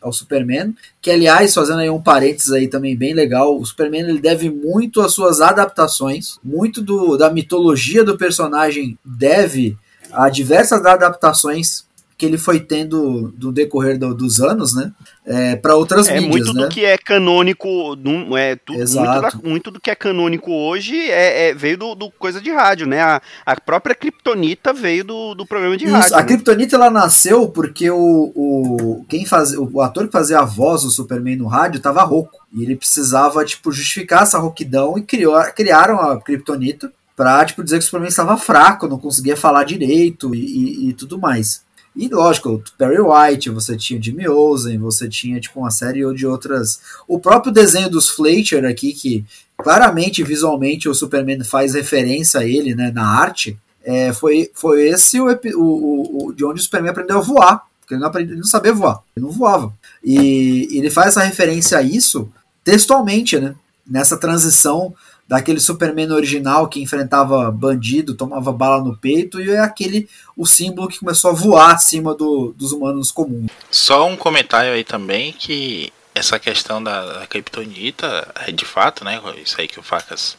[0.02, 0.76] ao Superman.
[1.00, 5.00] Que, aliás, fazendo aí um parênteses aí também bem legal, o Superman ele deve muito
[5.00, 9.78] às suas adaptações, muito do, da mitologia do personagem deve
[10.12, 11.87] a diversas adaptações
[12.18, 14.90] que ele foi tendo do decorrer do- dos anos, né?
[15.24, 16.62] É, para outras É mídias, muito né?
[16.64, 19.36] do que é canônico, não é muito, Exato.
[19.38, 22.88] da- muito do que é canônico hoje é, é- veio do, do coisa de rádio,
[22.88, 23.00] né?
[23.00, 26.16] A, a própria Kryptonita veio do, do programa de Isso, rádio.
[26.16, 26.26] a né?
[26.26, 30.90] Kryptonita ela nasceu porque o, o quem faz, o ator que fazia a voz do
[30.90, 36.00] Superman no rádio tava rouco e ele precisava tipo justificar essa rouquidão e criou, criaram
[36.00, 40.38] a Kryptonita pra tipo dizer que o Superman estava fraco, não conseguia falar direito e,
[40.40, 41.62] e- e tudo mais.
[41.98, 46.00] E lógico, o Perry White, você tinha o Jimmy Olsen, você tinha tipo uma série
[46.14, 46.78] de outras.
[47.08, 49.24] O próprio desenho dos Fleischer aqui que
[49.56, 53.58] claramente visualmente o Superman faz referência a ele, né, na arte.
[53.82, 57.66] É, foi, foi esse o, o, o, de onde o Superman aprendeu a voar.
[57.80, 59.72] Porque ele não, aprendi, ele não sabia voar, ele não voava.
[60.04, 62.30] E ele faz essa referência a isso
[62.62, 63.56] textualmente, né?
[63.84, 64.94] Nessa transição
[65.28, 70.88] daquele Superman original que enfrentava bandido, tomava bala no peito, e é aquele o símbolo
[70.88, 73.50] que começou a voar acima do, dos humanos comuns.
[73.70, 79.20] Só um comentário aí também que essa questão da, da Kryptonita é de fato, né?
[79.42, 80.36] Isso aí que o Facas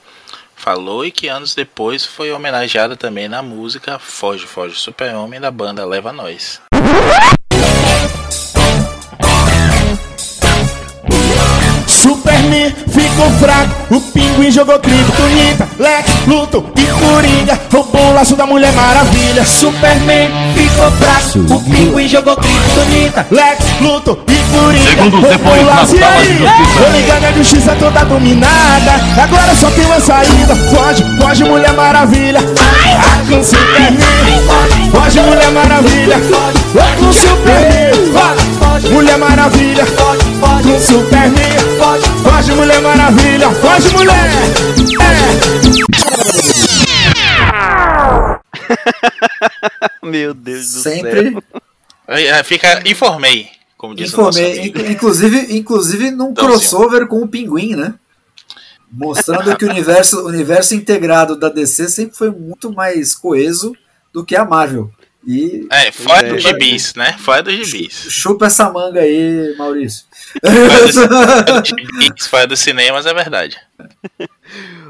[0.56, 5.86] falou e que anos depois foi homenageada também na música Foge, Foge Super-Homem da banda
[5.86, 6.62] Leva Nós.
[12.02, 15.68] Superman ficou fraco, o pinguim jogou kryptonita.
[15.78, 19.46] Lex, Luto e Coringa roubou o laço da Mulher Maravilha.
[19.46, 23.28] Superman ficou fraco, o pinguim jogou kryptonita.
[23.30, 25.96] Lex, Luto e Coringa Segundos roubou depois, o na laço.
[25.96, 26.38] E sala de aí?
[26.38, 26.84] justiça.
[26.84, 28.92] Tô ligado, a justiça toda dominada.
[29.22, 30.56] Agora só tem uma saída.
[30.56, 32.40] Foge, foge, Mulher Maravilha.
[32.40, 33.98] Ah, com Superman.
[34.92, 36.16] Foge, Mulher Maravilha.
[36.80, 37.90] Ah, com Superman.
[38.94, 39.84] Mulher Maravilha.
[40.70, 41.58] Com Superman.
[42.24, 43.50] Foge, Mulher Maravilha.
[43.50, 44.30] Foge, mulher.
[50.04, 50.06] É.
[50.08, 51.44] Meu Deus do Sempre céu.
[52.08, 54.60] Aí Fica, informei, como diz o informei.
[54.68, 57.96] Inc- Inclusive, inclusive num Então, crossover com o Pinguim, né?
[58.92, 63.76] Mostrando que o universo, o universo integrado da DC sempre foi muito mais coeso
[64.14, 64.92] do que a Marvel.
[65.28, 66.34] E É, fora é.
[66.34, 67.14] dos gibis, né?
[67.20, 67.94] Fora dos gibis.
[68.10, 70.06] chupa essa manga aí, Maurício.
[70.42, 73.58] Fora dos gibis, fora dos cinemas, é verdade.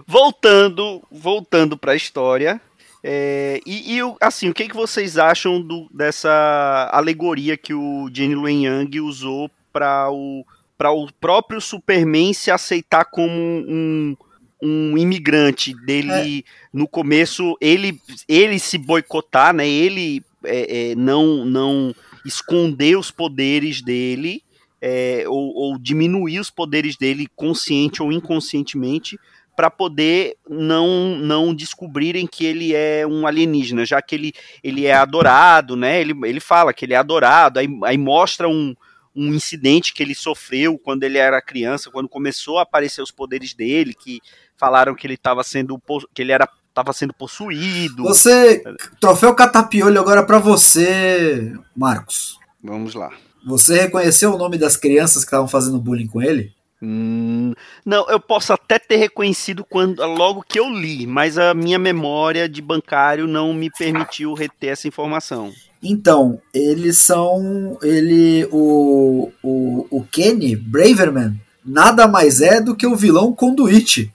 [0.08, 2.62] Voltando, voltando para a história.
[3.04, 8.10] é, e, e o- assim, o que, que vocês acham do- dessa alegoria que o
[8.14, 10.46] Jenny Luen Yang usou para o,
[10.78, 14.18] para o próprio Superman se aceitar como um,
[14.62, 16.44] um imigrante dele
[16.74, 21.96] no começo ele ele se boicotar né ele é, é, não não
[22.26, 24.44] esconder os poderes dele
[24.82, 29.18] é, ou, ou diminuir os poderes dele consciente ou inconscientemente
[29.60, 34.32] para poder não não descobrirem que ele é um alienígena, já que ele,
[34.64, 36.00] ele é adorado, né?
[36.00, 38.74] Ele, ele fala que ele é adorado, aí, aí mostra um,
[39.14, 43.54] um incidente que ele sofreu quando ele era criança, quando começou a aparecer os poderes
[43.54, 44.22] dele, que
[44.60, 45.82] falaram que ele estava sendo
[46.14, 48.04] que ele era estava sendo possuído.
[48.04, 48.64] Você,
[49.02, 52.38] troféu Catapiolho agora pra você, Marcos.
[52.64, 53.10] Vamos lá.
[53.46, 56.54] Você reconheceu o nome das crianças que estavam fazendo bullying com ele?
[56.82, 57.54] Hum,
[57.86, 62.48] não, eu posso até ter reconhecido quando logo que eu li, mas a minha memória
[62.48, 65.52] de bancário não me permitiu reter essa informação.
[65.84, 67.78] Então, eles são.
[67.82, 68.48] Ele.
[68.52, 74.14] O, o, o Kenny Braverman nada mais é do que o vilão Conduite.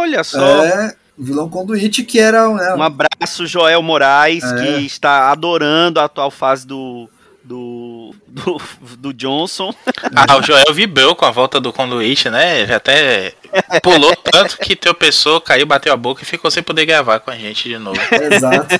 [0.00, 0.64] Olha só.
[0.64, 2.48] É, o vilão Conduite que era.
[2.48, 4.54] né, Um abraço, Joel Moraes, É.
[4.56, 7.08] que está adorando a atual fase do,
[7.44, 8.60] do, do,
[8.96, 9.74] do Johnson.
[10.14, 12.60] Ah, o Joel vibrou com a volta do conduíte, né?
[12.62, 13.34] Ele até
[13.82, 17.36] pulou tanto que tropeçou, caiu, bateu a boca e ficou sem poder gravar com a
[17.36, 18.00] gente de novo.
[18.32, 18.76] Exato.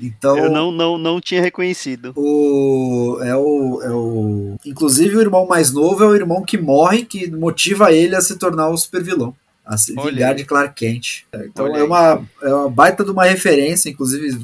[0.00, 0.36] Então.
[0.36, 2.12] Eu não, não, não tinha reconhecido.
[2.16, 4.56] O, é, o, é o.
[4.64, 8.38] Inclusive, o irmão mais novo é o irmão que morre, que motiva ele a se
[8.38, 9.34] tornar o super vilão.
[9.66, 11.24] A se Olha vingar de Clark Kent.
[11.34, 14.38] Então Olha é uma, é uma baita de uma referência, inclusive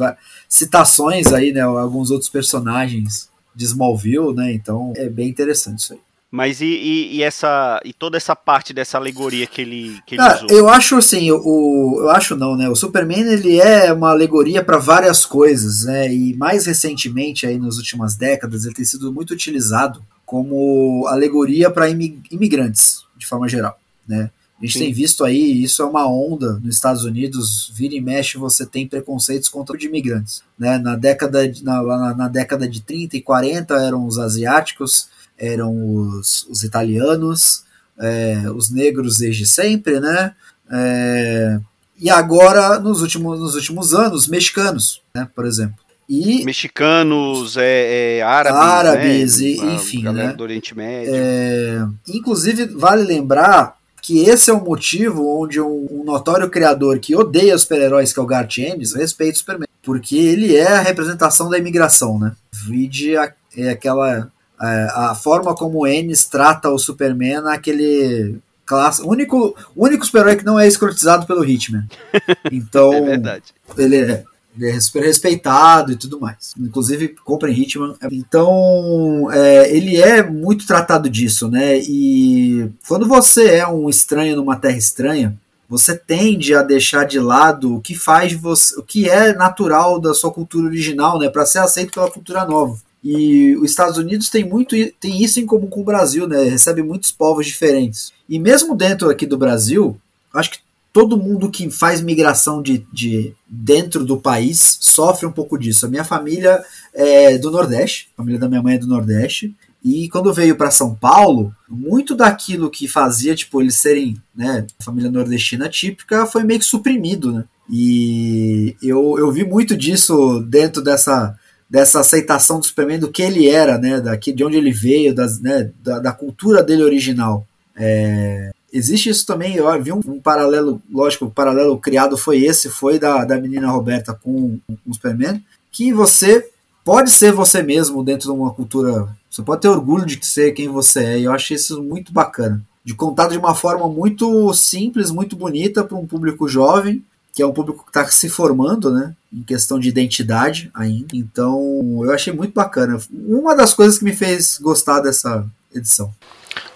[0.48, 1.60] citações aí, né?
[1.60, 4.52] Alguns outros personagens de Smallville, né?
[4.52, 6.00] Então é bem interessante isso aí.
[6.34, 10.22] Mas e, e, e essa e toda essa parte dessa alegoria que ele, que ele
[10.22, 10.48] Ah, usou?
[10.50, 12.70] eu acho assim, o, o- eu acho não, né?
[12.70, 16.10] O Superman ele é uma alegoria para várias coisas, né?
[16.12, 21.90] E mais recentemente, aí nas últimas décadas, ele tem sido muito utilizado como alegoria para
[21.90, 24.30] imigrantes, de forma geral, né?
[24.62, 24.84] A gente Sim.
[24.84, 28.86] tem visto aí, isso é uma onda nos Estados Unidos, vira e mexe, você tem
[28.86, 30.44] preconceitos contra os imigrantes.
[30.56, 30.78] Né?
[30.78, 35.74] Na, década de, na, na, na década de 30 e 40 eram os asiáticos, eram
[35.96, 37.64] os, os italianos,
[37.98, 40.32] é, os negros desde sempre, né?
[40.70, 41.58] É,
[41.98, 45.74] e agora, nos últimos, nos últimos anos, mexicanos, né, por exemplo.
[46.08, 49.46] E Mexicanos, é, é, árabes, Árabes né?
[49.46, 50.32] e- enfim, né?
[50.32, 51.12] do Oriente Médio.
[51.14, 57.14] É, inclusive, vale lembrar que esse é o motivo onde um, um notório criador que
[57.14, 59.68] odeia os super-heróis, que é o Garth Ennis, respeita o Superman.
[59.80, 62.32] Porque ele é a representação da imigração, né?
[62.66, 64.28] Vide a, é aquela.
[64.60, 68.38] é, a forma como o Ennis trata o Superman naquele.
[68.64, 71.86] Classe, único, o único super-herói que não é escrotizado pelo Hitman.
[72.50, 73.44] Então, é verdade.
[73.76, 74.24] ele é,
[74.56, 76.54] ele é super respeitado e tudo mais.
[76.58, 77.94] Inclusive, comprem Hitman.
[78.10, 81.78] Então, é, ele é muito tratado disso, né?
[81.78, 85.36] E quando você é um estranho numa terra estranha,
[85.68, 90.12] você tende a deixar de lado o que faz você, o que é natural da
[90.12, 92.78] sua cultura original, né, para ser aceito pela cultura nova.
[93.02, 96.44] E os Estados Unidos tem muito tem isso em comum com o Brasil, né?
[96.44, 98.12] Recebe muitos povos diferentes.
[98.28, 99.98] E mesmo dentro aqui do Brasil,
[100.32, 100.58] acho que
[100.92, 105.86] todo mundo que faz migração de, de dentro do país sofre um pouco disso.
[105.86, 109.54] A minha família é do Nordeste, a família da minha mãe é do Nordeste.
[109.84, 115.10] E quando veio para São Paulo, muito daquilo que fazia, tipo, eles serem, né, família
[115.10, 117.44] nordestina típica, foi meio que suprimido, né?
[117.68, 121.36] E eu, eu vi muito disso dentro dessa,
[121.68, 125.40] dessa aceitação do Superman, do que ele era, né, daqui, de onde ele veio, das,
[125.40, 127.44] né, da, da cultura dele original.
[127.76, 132.70] É, existe isso também, eu vi um, um, paralelo, lógico, o paralelo criado foi esse,
[132.70, 136.48] foi da, da menina Roberta com, com o Superman, que você
[136.84, 140.68] pode ser você mesmo dentro de uma cultura, você pode ter orgulho de ser quem
[140.68, 142.62] você é, e eu acho isso muito bacana.
[142.84, 147.46] De contar de uma forma muito simples, muito bonita para um público jovem, que é
[147.46, 149.14] um público que está se formando, né?
[149.32, 151.14] Em questão de identidade ainda.
[151.14, 153.00] Então, eu achei muito bacana.
[153.10, 156.12] Uma das coisas que me fez gostar dessa edição.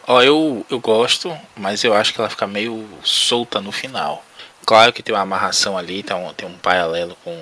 [0.06, 4.24] Ó, eu, eu gosto, mas eu acho que ela fica meio solta no final.
[4.64, 7.36] Claro que tem uma amarração ali, tem um, tem um paralelo com,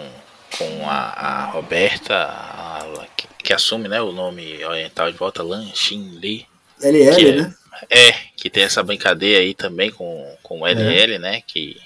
[0.57, 5.67] com a, a Roberta, a, que, que, assume né, o nome oriental de volta, Lan
[5.75, 6.47] Xin Li.
[6.81, 7.55] LL, é, né?
[7.91, 11.19] É, que tem essa brincadeira aí também com, com o LL, é.
[11.19, 11.43] né?
[11.47, 11.81] Que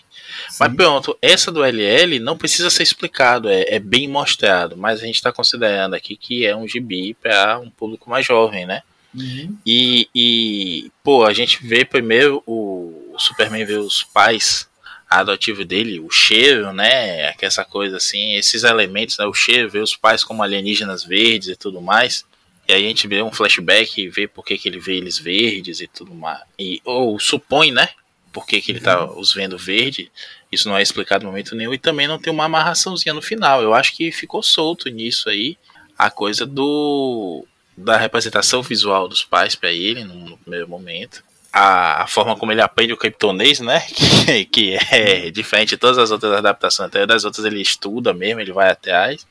[0.58, 5.06] mas pronto, essa do LL não precisa ser explicado, é, é bem mostrado, mas a
[5.06, 8.82] gente está considerando aqui que é um gibi para um público mais jovem, né?
[9.14, 9.56] Uhum.
[9.64, 14.68] E, e, pô, a gente vê primeiro o, Superman vê os pais
[15.08, 17.34] adotivos dele, o cheiro, né?
[17.40, 19.26] Essa coisa assim, esses elementos, né?
[19.26, 22.24] O cheiro, vê os pais como alienígenas verdes e tudo mais.
[22.68, 25.18] E aí a gente vê um flashback e vê por que, que ele vê eles
[25.18, 26.42] verdes e tudo mais.
[26.58, 27.88] E, ou supõe, né?
[28.30, 29.18] Por que, que ele tá uhum.
[29.18, 30.12] os vendo verde.
[30.52, 31.72] Isso não é explicado no momento nenhum.
[31.72, 33.62] E também não tem uma amarraçãozinha no final.
[33.62, 35.56] Eu acho que ficou solto nisso aí.
[35.96, 37.44] A coisa do
[37.84, 41.22] da representação visual dos pais para ele no, no, primeiro momento.
[41.52, 43.82] A, a, forma como ele aprende o criptonês, né?
[44.26, 46.88] Que, que é diferente de todas as outras adaptações.
[46.88, 49.26] Até das outras ele estuda mesmo, ele vai atrás.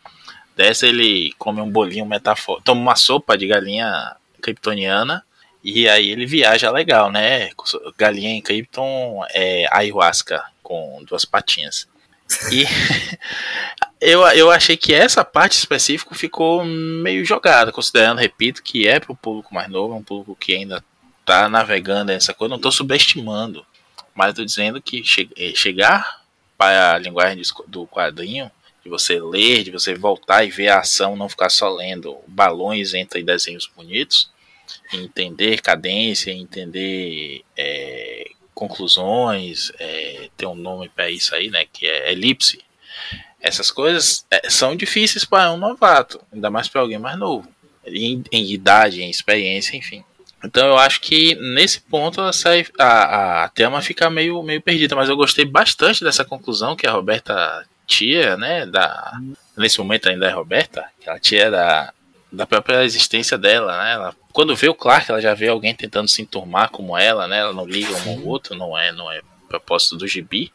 [0.55, 5.23] Dessa ele come um bolinho metafórico, toma uma sopa de galinha kryptoniana
[5.63, 7.49] e aí ele viaja legal, né?
[7.97, 11.87] Galinha em Krypton é ayahuasca com duas patinhas.
[12.51, 12.65] E
[13.99, 19.11] eu, eu achei que essa parte específica ficou meio jogada, considerando, repito, que é para
[19.11, 20.83] o público mais novo, é um público que ainda
[21.21, 22.49] está navegando nessa coisa.
[22.49, 23.65] Não estou subestimando,
[24.15, 26.23] mas estou dizendo que che eh, chegar
[26.57, 28.51] para a linguagem do quadrinho,
[28.83, 32.93] de você ler, de você voltar e ver a ação, não ficar só lendo balões
[32.93, 34.31] entre desenhos bonitos,
[34.93, 42.59] entender cadência, entender é, conclusões, é, um nome para isso aí, né, que é elipse.
[43.47, 47.47] Essas coisas é, são difíceis para um novato, ainda mais para alguém mais novo,
[47.85, 50.03] em, em, idade, em experiência, enfim.
[50.43, 52.31] Então eu acho que nesse ponto a,
[52.79, 56.91] a, a tema fica meio, meio perdida, mas eu gostei bastante dessa conclusão que a
[56.91, 59.19] Roberta tia, né, da,
[59.57, 61.93] nesse momento ainda é Roberta, que ela tia da,
[62.31, 63.93] da própria existência dela, né?
[63.93, 67.39] Ela, quando vê o Clark, ela já vê alguém tentando se enturmar como ela, né?
[67.39, 70.51] Ela não liga um ao outro, não é, não é propósito do gibi.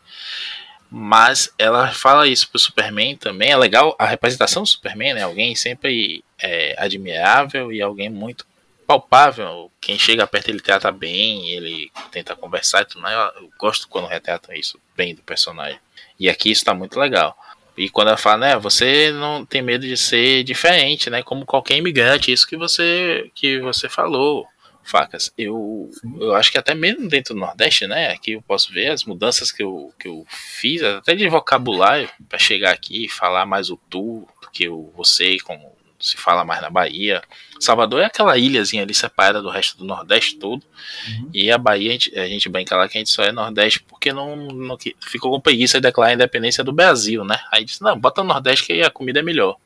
[0.94, 3.50] Mas ela fala isso pro Superman também.
[3.50, 5.22] É legal a representação do Superman, né?
[5.22, 8.44] Alguém sempre é, admirável e alguém muito
[8.86, 9.70] palpável.
[9.80, 13.16] Quem chega perto ele trata bem, ele tenta conversar e tudo mais.
[13.36, 15.80] Eu gosto quando retratam isso bem do personagem.
[16.20, 17.34] E aqui isso tá muito legal.
[17.74, 21.78] E quando ela fala, né, você não tem medo de ser diferente, né, como qualquer
[21.78, 24.46] imigrante, isso que você que você falou,
[24.84, 25.32] Facas.
[25.38, 25.90] Eu,
[26.20, 29.52] eu acho que até mesmo dentro do Nordeste, né, aqui eu posso ver as mudanças
[29.52, 33.76] que eu, que eu fiz, até de vocabulário, para chegar aqui e falar mais o
[33.88, 37.22] tu do que o você, como se fala mais na Bahia.
[37.60, 40.64] Salvador é aquela ilhazinha ali separada do resto do Nordeste todo.
[41.08, 41.30] Uhum.
[41.32, 43.80] E a Bahia, a gente, a gente brinca lá que a gente só é Nordeste
[43.84, 47.38] porque não, não ficou com preguiça de declarar a independência do Brasil, né?
[47.52, 49.56] Aí disse, não, bota no Nordeste que a comida é melhor.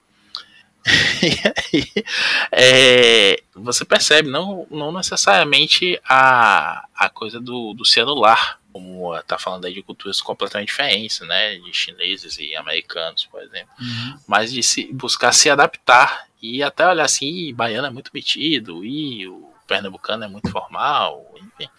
[1.22, 2.05] e aí,
[2.53, 9.64] é, você percebe, não, não necessariamente a, a coisa do, do celular como tá falando
[9.64, 14.18] aí de culturas completamente diferentes, né, de chineses e americanos, por exemplo, uhum.
[14.27, 19.27] mas de se buscar se adaptar e até olhar assim, baiano é muito metido e
[19.27, 21.71] o pernambucano é muito formal, enfim,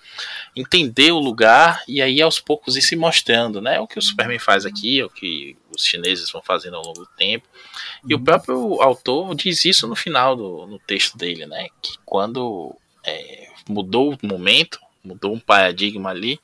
[0.56, 4.40] entender o lugar e aí aos poucos ir se mostrando, né, o que o Superman
[4.40, 7.48] faz aqui, o que os chineses vão fazendo ao longo do tempo,
[8.08, 8.24] e o uhum.
[8.24, 14.14] próprio autor diz isso no final do no texto dele, né, que quando é, mudou
[14.14, 16.40] o momento, mudou um paradigma ali,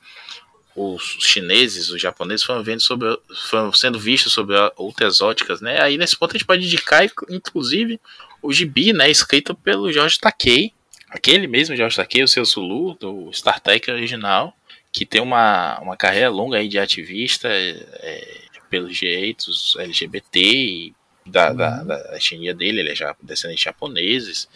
[0.76, 3.16] os chineses, os japoneses foram vendo sobre,
[3.48, 5.80] foram sendo vistos sobre outras óticas, né?
[5.80, 8.00] Aí nesse ponto a gente pode indicar, inclusive,
[8.42, 10.72] o gibi, né, escrito pelo George Takei,
[11.14, 14.52] aquele mesmo George Takei, o seu Zulu do Star Trek original,
[14.92, 20.94] que tem uma, uma carreira longa aí de ativista é, pelos direitos LGBT e
[21.24, 21.56] da, uhum.
[21.56, 24.48] da, da etnia dele, ele é já descendente de japoneses.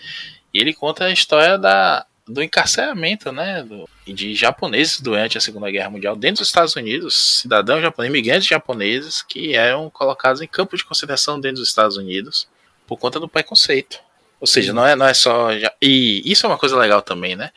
[0.53, 5.71] E ele conta a história da, do encarceramento né, do, de japoneses durante a Segunda
[5.71, 10.77] Guerra Mundial dentro dos Estados Unidos, cidadãos japoneses, imigrantes japoneses que eram colocados em campo
[10.77, 12.49] de concentração dentro dos Estados Unidos
[12.87, 14.01] por conta do preconceito.
[14.41, 15.49] Ou seja, não é, não é só.
[15.83, 17.51] E isso é uma coisa legal também, né?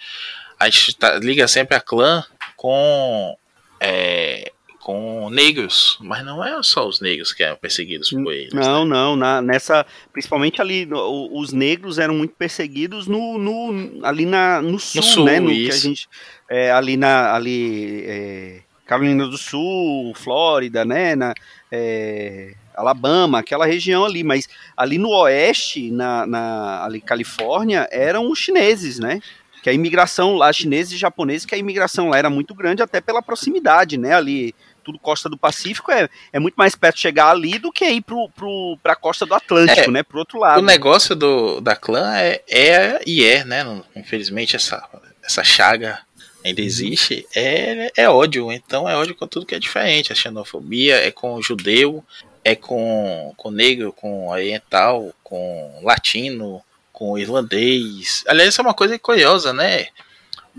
[0.62, 2.24] a gente tá, liga sempre a clã
[2.56, 3.36] com
[3.80, 8.54] é, com negros, mas não é só os negros que eram perseguidos por eles.
[8.54, 8.92] Não, né?
[8.92, 14.62] não, na, nessa, principalmente ali, no, os negros eram muito perseguidos no, no ali na,
[14.62, 15.88] no sul, sul, né, no que a isso.
[15.88, 16.10] gente,
[16.48, 21.34] é, ali na, ali, é, Carolina do Sul, Flórida, né, na,
[21.72, 28.40] é, Alabama, aquela região ali, mas ali no oeste, na, na ali Califórnia, eram os
[28.40, 29.20] chineses, né,
[29.64, 33.00] que a imigração lá, chineses e japoneses, que a imigração lá era muito grande até
[33.00, 34.54] pela proximidade, né, ali
[34.84, 38.30] tudo costa do Pacífico, é, é muito mais perto chegar ali do que ir pro,
[38.30, 40.04] pro, pra costa do Atlântico, É, né?
[40.04, 40.60] Pro outro lado.
[40.60, 43.64] O negócio do, da clã é, é e é, né?
[43.96, 44.84] Infelizmente essa,
[45.24, 46.00] essa chaga
[46.44, 47.26] ainda existe.
[47.36, 48.52] É, é ódio.
[48.52, 50.12] Então é ódio com tudo que é diferente.
[50.12, 52.04] A xenofobia é com o judeu,
[52.44, 56.62] é com, com negro, com oriental, com latino,
[56.92, 58.24] com irlandês.
[58.28, 59.88] Aliás, isso é uma coisa curiosa, né?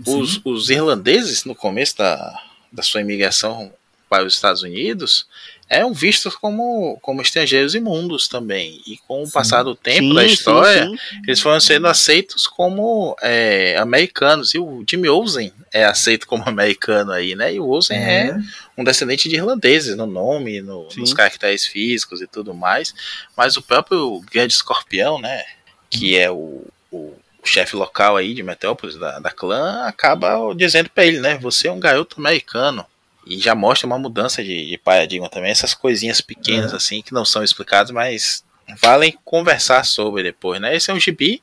[0.05, 3.71] Os, os irlandeses, no começo da, da sua imigração
[4.09, 5.27] para os Estados Unidos,
[5.69, 8.81] eram vistos como, como estrangeiros imundos também.
[8.85, 9.31] E com o Sim.
[9.31, 10.97] passar do tempo Sim, da sim, história, sim.
[11.27, 14.53] eles foram sendo aceitos como é, americanos.
[14.53, 17.53] E o Jimmy Olsen é aceito como americano aí, né?
[17.53, 18.37] E o Olsen é, É,
[18.77, 20.99] um descendente de irlandeses no nome, no- Sim.
[20.99, 22.93] nos caracteres físicos e tudo mais.
[23.35, 25.43] Mas o próprio Grande Escorpião, né?
[25.89, 31.05] Que é o, o chefe local aí de Metrópolis, da, da clã, acaba dizendo pra
[31.05, 31.37] ele, né?
[31.39, 32.85] Você é um garoto americano.
[33.25, 36.75] E já mostra uma mudança de, de paradigma também, essas coisinhas pequenas É.
[36.75, 38.43] assim que não são explicadas, mas
[38.81, 40.75] valem conversar sobre depois, né?
[40.75, 41.41] Esse é um gibi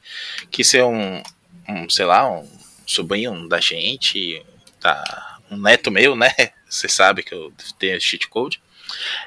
[0.51, 1.23] que ser um,
[1.69, 2.47] um sei lá, um
[2.87, 4.43] sobrinho da gente,
[4.81, 6.33] tá, um neto meu, né?
[6.69, 8.61] Você sabe que eu tenho cheat code.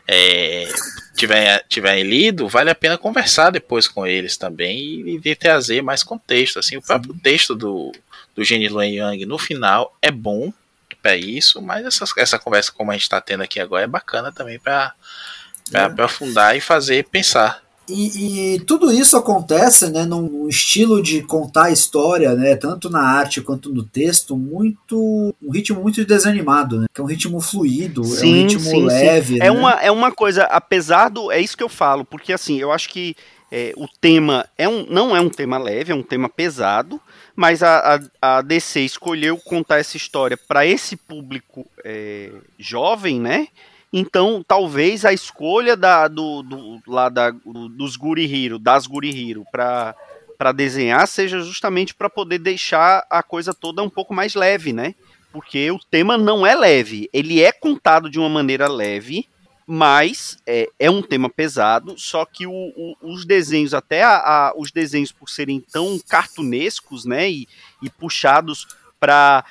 [0.08, 0.68] É,
[1.16, 6.04] tiver, tiverem lido, vale a pena conversar depois com eles também e, e trazer mais
[6.04, 6.60] contexto.
[6.60, 7.92] Assim, o próprio texto do,
[8.36, 10.54] do Gene Luen Yang no final é bom
[11.04, 14.32] para isso, mas essa, essa conversa como a gente está tendo aqui agora é bacana
[14.32, 14.94] também para
[15.74, 15.80] É.
[15.82, 17.62] aprofundar e fazer pensar.
[17.90, 23.02] E, e tudo isso acontece né, num estilo de contar a história, né, tanto na
[23.02, 28.02] arte quanto no texto, muito um ritmo muito desanimado, né, que é um ritmo fluido,
[28.02, 28.86] é um Sim, ritmo sim, sim.
[28.86, 29.36] leve.
[29.36, 29.52] É, né?
[29.52, 31.30] uma, é uma coisa, apesar do.
[31.30, 33.18] É isso que eu falo, porque assim, eu acho que
[33.56, 37.00] é, o tema é um, não é um tema leve, é um tema pesado,
[37.36, 43.48] mas a, a, a DC escolheu contar essa história para esse público é, jovem, né?
[43.94, 49.12] Então, talvez a escolha da, do, do, lá da, do- dos Guri Hero, das Guri
[49.30, 49.96] Hero, para
[50.36, 54.96] para desenhar seja justamente para poder deixar a coisa toda um pouco mais leve, né?
[55.32, 59.28] Porque o tema não é leve, ele é contado de uma maneira leve,
[59.68, 64.54] mas é, é um tema pesado, só que o- o- os desenhos, até a- a-
[64.58, 67.48] os desenhos por serem tão cartunescos, né, e,
[67.82, 68.68] e puxados
[69.00, 69.44] para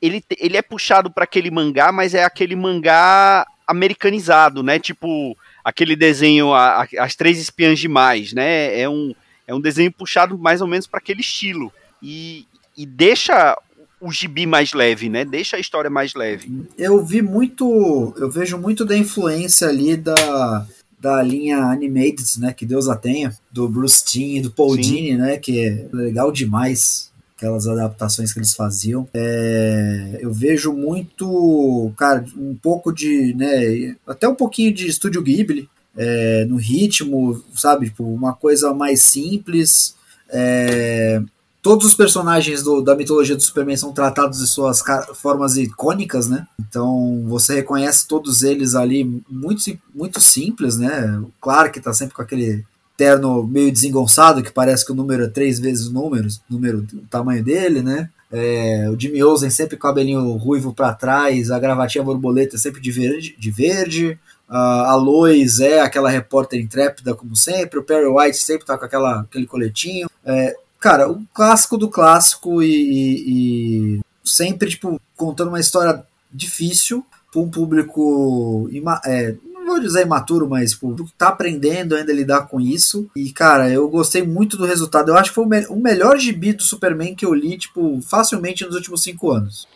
[0.00, 5.36] ele, te- ele é puxado para aquele mangá, mas é aquele mangá americanizado, né, tipo
[5.64, 9.14] aquele desenho a- As Três Espiãs Demais, né, é um,
[9.46, 11.72] é um desenho puxado mais ou menos para aquele estilo,
[12.02, 13.56] e, e deixa
[14.00, 16.66] o gibi mais leve, né, deixa a história mais leve.
[16.78, 20.66] Eu vi muito, eu vejo muito da influência ali da,
[20.98, 24.80] da linha Animated, né, que Deus a tenha, do Bruce Timm e do Paul Sim.
[24.80, 29.08] Dini, né, que é legal demais aquelas adaptações que eles faziam.
[29.14, 35.68] É, eu vejo muito, cara, um pouco de, né, até um pouquinho de Estúdio Ghibli
[35.96, 39.94] é, no ritmo, sabe, tipo, uma coisa mais simples.
[40.28, 41.22] É,
[41.62, 44.82] todos os personagens do- da mitologia do Superman são tratados de suas
[45.14, 46.46] formas icônicas, né?
[46.58, 49.62] Então você reconhece todos eles ali muito,
[49.94, 51.18] muito simples, né?
[51.22, 52.64] O Clark tá sempre com aquele
[52.96, 57.06] terno meio desengonçado, que parece que o número é três vezes o número, número o
[57.10, 58.10] tamanho dele, né?
[58.32, 62.80] É, o Jimmy Olsen sempre com o cabelinho ruivo para trás, a gravatinha borboleta sempre
[62.80, 64.18] de verde, de verde.
[64.48, 67.78] a a Lois é aquela repórter intrépida, como sempre.
[67.78, 70.08] O Perry White sempre tá com aquela, aquele coletinho.
[70.24, 76.02] É, cara, o clássico do clássico e, e- e sempre, tipo, contando uma história
[76.32, 78.68] difícil para um público,
[79.04, 83.08] é, não vou dizer imaturo, mas tipo, que tá aprendendo ainda a lidar com isso.
[83.14, 85.10] E, cara, eu gostei muito do resultado.
[85.10, 88.00] Eu acho que foi o, me- o melhor gibi do Superman que eu li, tipo,
[88.02, 89.68] facilmente nos últimos cinco anos.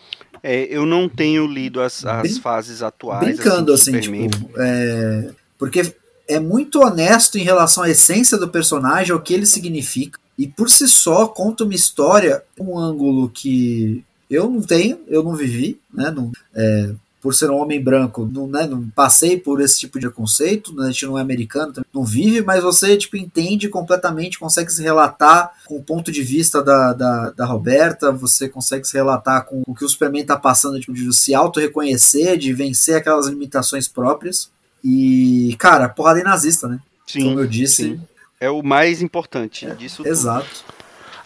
[0.42, 3.24] É, eu não tenho lido as, as Brin- fases atuais.
[3.36, 4.28] Brincando, do assim, Superman.
[4.30, 5.94] tipo, é, porque
[6.28, 10.18] é muito honesto em relação à essência do personagem, ao que ele significa.
[10.38, 15.34] E por si só conta uma história, um ângulo que eu não tenho, eu não
[15.34, 16.10] vivi, né?
[16.10, 16.90] Não, é,
[17.24, 20.88] por ser um homem branco, não, né, não passei por esse tipo de preconceito, né,
[20.88, 25.50] a gente não é americano, não vive, mas você tipo, entende completamente, consegue se relatar
[25.64, 29.74] com o ponto de vista da, da, da Roberta, você consegue se relatar com o
[29.74, 34.50] que o Superman está passando, tipo, de se auto-reconhecer, de vencer aquelas limitações próprias.
[34.84, 36.78] E, cara, porrada em nazista, né?
[37.06, 37.84] Sim, Como eu disse.
[37.84, 38.00] sim.
[38.40, 40.08] É o mais importante disso tudo.
[40.08, 40.64] Exato.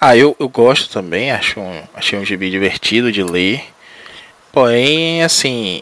[0.01, 3.65] Ah, eu, eu gosto também, acho um, achei um gibi divertido de ler.
[4.53, 5.81] Porém, assim,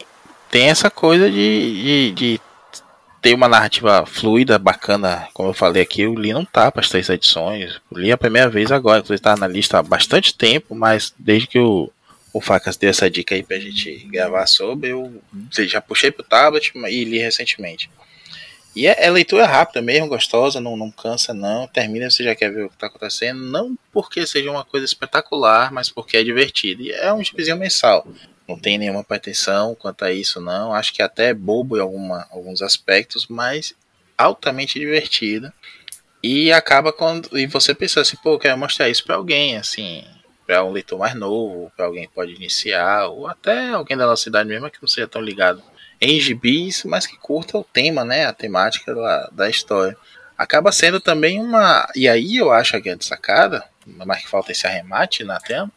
[0.51, 2.41] tem essa coisa de, de, de
[3.21, 6.89] ter uma narrativa fluida, bacana, como eu falei aqui, eu li não tá para as
[6.89, 7.81] três edições.
[7.91, 11.47] Eu li a primeira vez agora, inclusive está na lista há bastante tempo, mas desde
[11.49, 11.91] que o,
[12.33, 15.21] o Facas deu essa dica aí pra gente gravar sobre, eu
[15.51, 17.91] já puxei pro tablet e li recentemente.
[18.77, 21.67] E é, é leitura rápida mesmo, gostosa, não, não cansa não.
[21.67, 23.41] Termina, você já quer ver o que está acontecendo.
[23.41, 26.83] Não porque seja uma coisa espetacular, mas porque é divertido.
[26.83, 28.07] E é um gibizinho mensal.
[28.47, 30.75] Não tem nenhuma pretensão quanto a isso, não.
[30.75, 33.75] Acho que até é bobo em alguma, alguns aspectos, mas
[34.17, 35.51] altamente divertido.
[36.23, 37.31] E acaba quando.
[37.39, 40.05] E você pensa assim, pô, eu quero mostrar isso para alguém, assim.
[40.47, 44.29] Para um leitor mais novo, para alguém que pode iniciar, ou até alguém da nossa
[44.29, 45.63] idade mesmo que não seja tão ligado
[46.01, 49.97] em gibis, mas que curta o tema, né, a temática da, da história.
[50.37, 51.89] Acaba sendo também uma.
[51.95, 55.71] E aí eu acho que é de sacada, mas que falta esse arremate na tela,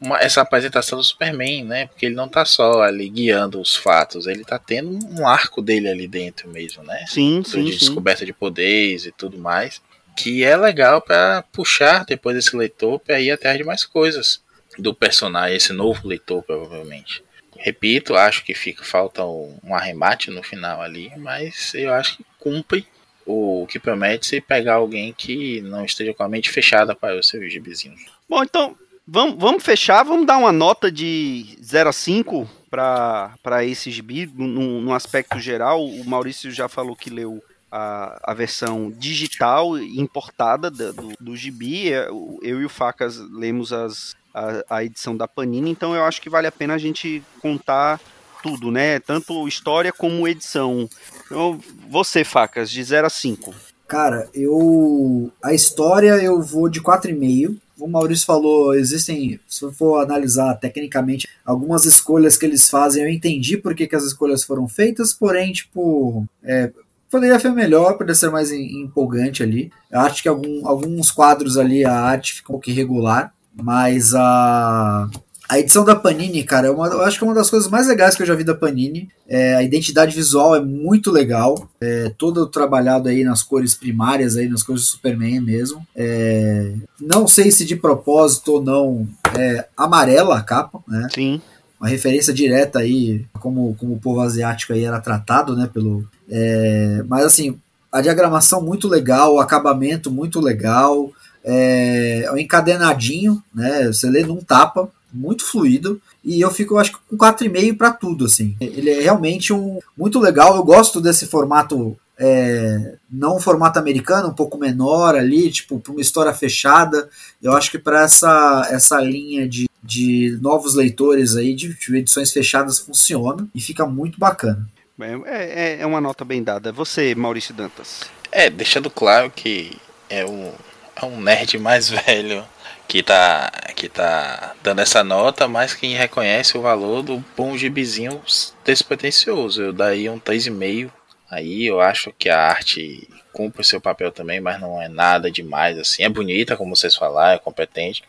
[0.00, 1.86] uma, essa apresentação do Superman, né?
[1.86, 5.88] Porque ele não tá só ali guiando os fatos, ele tá tendo um arco dele
[5.88, 7.04] ali dentro mesmo, né?
[7.06, 7.70] Sim, de sim, sim.
[7.70, 9.82] descoberta de poderes e tudo mais.
[10.16, 14.40] Que é legal para puxar depois desse leitor para ir atrás de mais coisas
[14.78, 17.22] do personagem, esse novo leitor, provavelmente.
[17.58, 22.24] Repito, acho que fica falta um, um arremate no final ali, mas eu acho que
[22.38, 22.86] cumpre
[23.24, 27.26] o que promete se pegar alguém que não esteja com a mente fechada para os
[27.28, 28.00] seus gibizinhos.
[28.28, 28.76] Bom, então,
[29.06, 34.80] vamos, vamos fechar, vamos dar uma nota de 0 a 5 para esse gibi, num,
[34.80, 35.84] num aspecto geral.
[35.84, 37.42] O Maurício já falou que leu
[37.72, 41.92] a, a versão digital importada da- do, do gibi.
[41.92, 46.20] É, Eu e o Facas lemos as, a, a edição da Panini, então eu acho
[46.20, 47.98] que vale a pena a gente contar
[48.42, 49.00] tudo, né?
[49.00, 50.88] Tanto história como edição.
[51.24, 51.58] Então,
[51.88, 53.54] você, Facas, de 0 a 5.
[53.88, 55.30] Cara, eu.
[55.42, 57.56] A história eu vou de 4,5.
[57.78, 63.08] O Maurício falou, existem, se eu for analisar tecnicamente, algumas escolhas que eles fazem, eu
[63.10, 66.72] entendi por que, que as escolhas foram feitas, porém, tipo, é,
[67.10, 69.70] poderia ser melhor, poderia ser mais em- empolgante ali.
[69.90, 75.08] Eu acho que algum, alguns quadros ali a arte ficou um pouco irregular, mas a.
[75.48, 77.86] A edição da Panini, cara, é uma, eu acho que é uma das coisas mais
[77.86, 79.08] legais que eu já vi da Panini.
[79.28, 84.48] É, a identidade visual é muito legal é, todo trabalhado aí nas cores primárias, aí
[84.48, 85.86] nas cores do Superman mesmo.
[85.94, 89.06] É, não sei se de propósito ou não,
[89.38, 91.06] é amarela a capa, né?
[91.14, 91.40] Sim.
[91.78, 95.70] Uma referência direta aí, como, como o povo asiático aí era tratado, né?
[95.72, 97.56] Pelo, é, mas assim,
[97.92, 101.10] a diagramação muito legal, o acabamento muito legal,
[101.46, 103.86] é, é um encadenadinho, né?
[103.86, 106.02] Você lê num tapa, muito fluido.
[106.24, 108.56] E eu fico, acho que com 4,5 para tudo, assim.
[108.60, 110.56] Ele é realmente um muito legal.
[110.56, 115.92] Eu gosto desse formato, é, não um formato americano, um pouco menor ali, tipo, para
[115.92, 117.08] uma história fechada.
[117.40, 122.32] Eu acho que para essa, essa linha de, de novos leitores aí, de, de edições
[122.32, 124.68] fechadas, funciona e fica muito bacana.
[124.98, 126.72] É, é, é uma nota bem dada.
[126.72, 128.00] Você, Maurício Dantas.
[128.32, 129.78] É, deixando claro que
[130.08, 130.50] é um,
[130.96, 132.46] é um nerd mais velho
[132.88, 138.22] que tá, que tá dando essa nota, mas que reconhece o valor do bom gibizinho
[138.64, 139.62] despretensioso.
[139.62, 140.90] Eu daí um 3,5.
[141.28, 145.30] Aí eu acho que a arte cumpre o seu papel também, mas não é nada
[145.30, 146.04] demais assim.
[146.04, 148.02] É bonita, como vocês falaram, é competente,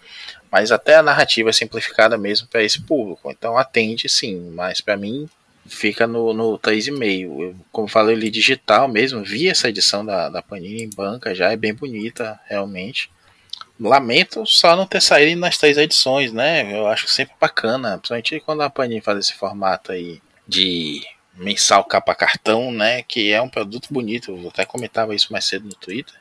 [0.51, 3.29] mas até a narrativa é simplificada mesmo para esse público.
[3.31, 5.27] Então atende sim, mas para mim
[5.67, 7.41] fica no, no 3,5.
[7.41, 11.35] Eu, como falei, eu li digital mesmo, vi essa edição da, da Panini em banca
[11.35, 13.09] já, é bem bonita, realmente.
[13.79, 16.75] Lamento só não ter saído nas três edições, né?
[16.75, 21.05] Eu acho sempre bacana, principalmente quando a Panini faz esse formato aí de
[21.37, 23.03] mensal capa cartão, né?
[23.03, 24.31] Que é um produto bonito.
[24.31, 26.15] Eu até comentava isso mais cedo no Twitter.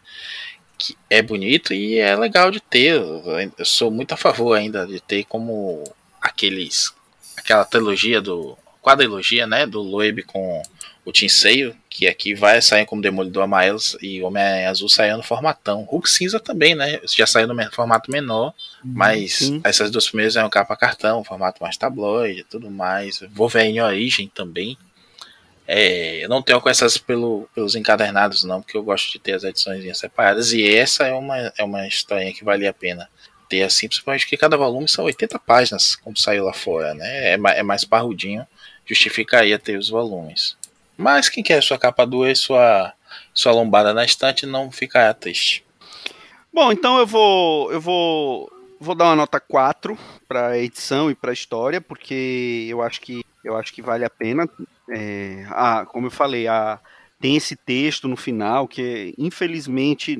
[0.79, 3.01] Que é bonito e é legal de ter.
[3.01, 5.83] Eu sou muito a favor ainda de ter como
[6.21, 6.93] aqueles.
[7.37, 8.59] aquela trilogia do.
[8.87, 9.67] Quadrilogia, né?
[9.67, 10.63] Do Loeb com
[11.05, 15.83] o Tinseio, que aqui vai sair como Demolidor Amarelo e Homem Azul saindo no formatão.
[15.83, 17.01] Hulk Cinza também, né?
[17.17, 19.61] Já saiu no formato menor, mas Sim.
[19.65, 23.21] essas duas primeiras eram capa cartão, formato mais tabloide e tudo mais.
[23.35, 24.79] Wolverine Origem também.
[25.67, 29.33] É, eu não tenho com essas pelo, pelos encadernados, não, porque eu gosto de ter
[29.33, 30.53] as edições separadas.
[30.53, 33.09] E essa é uma, é uma historinha que vale a pena
[33.49, 37.33] ter assim, principalmente que cada volume são 80 páginas, como saiu lá fora, né?
[37.33, 38.47] É, é mais parrudinho.
[38.87, 40.57] Justificaria ter os volumes.
[40.97, 42.93] Mas quem quer sua capa dura e sua,
[43.35, 45.65] sua lombada na estante não ficará triste.
[46.53, 51.33] Bom, então eu vou eu vou vou dar uma nota 4 para edição e para
[51.33, 54.49] história, porque eu acho que eu acho que vale a pena.
[54.89, 55.45] É,
[55.89, 56.81] como eu falei, a
[57.19, 60.19] tem esse texto no final que infelizmente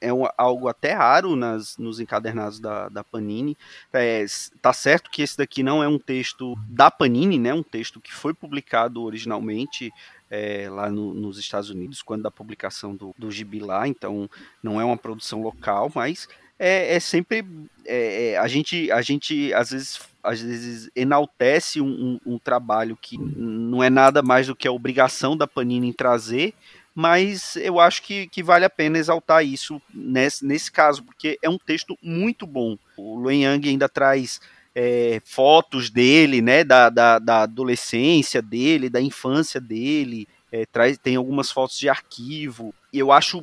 [0.00, 3.56] é um, algo até raro nas, nos encadernados da, da Panini.
[3.92, 4.24] É,
[4.62, 7.52] tá certo que esse daqui não é um texto da Panini, né?
[7.52, 9.92] Um texto que foi publicado originalmente
[10.30, 14.28] é, lá no, nos Estados Unidos, quando da publicação do, do Gibi lá, então
[14.62, 16.28] não é uma produção local, mas
[16.58, 17.46] é, é sempre
[17.86, 22.98] é, é, a gente a gente às vezes às vezes enaltece um, um, um, trabalho
[23.00, 26.52] que não é nada mais do que a obrigação da Panini em trazer,
[26.94, 31.48] mas eu acho que, que vale a pena exaltar isso nesse, nesse caso, porque é
[31.48, 32.76] um texto muito bom.
[32.96, 34.40] O Luen Yang ainda traz
[34.74, 41.16] é, fotos dele, né, da, da, da, adolescência dele, da infância dele, é, traz, tem
[41.16, 42.74] algumas fotos de arquivo.
[42.92, 43.42] Eu acho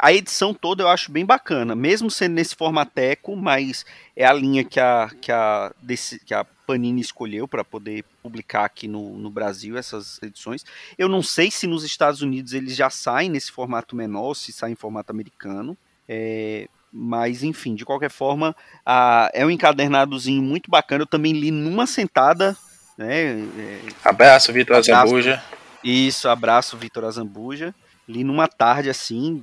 [0.00, 3.84] a edição toda eu acho bem bacana, mesmo sendo nesse formateco, mas
[4.14, 8.64] é a linha que a, que a, desse, que a Panini escolheu para poder publicar
[8.64, 10.64] aqui no, no Brasil essas edições.
[10.96, 14.72] Eu não sei se nos Estados Unidos eles já saem nesse formato menor, se saem
[14.72, 15.76] em formato americano.
[16.08, 18.54] É, mas enfim, de qualquer forma,
[18.86, 21.02] a, é um encadernadozinho muito bacana.
[21.02, 22.56] Eu também li numa sentada.
[22.96, 25.42] Né, é, abraço, Vitor Azambuja.
[25.82, 27.74] Isso, abraço, Vitor Azambuja.
[28.08, 29.42] Li numa tarde assim.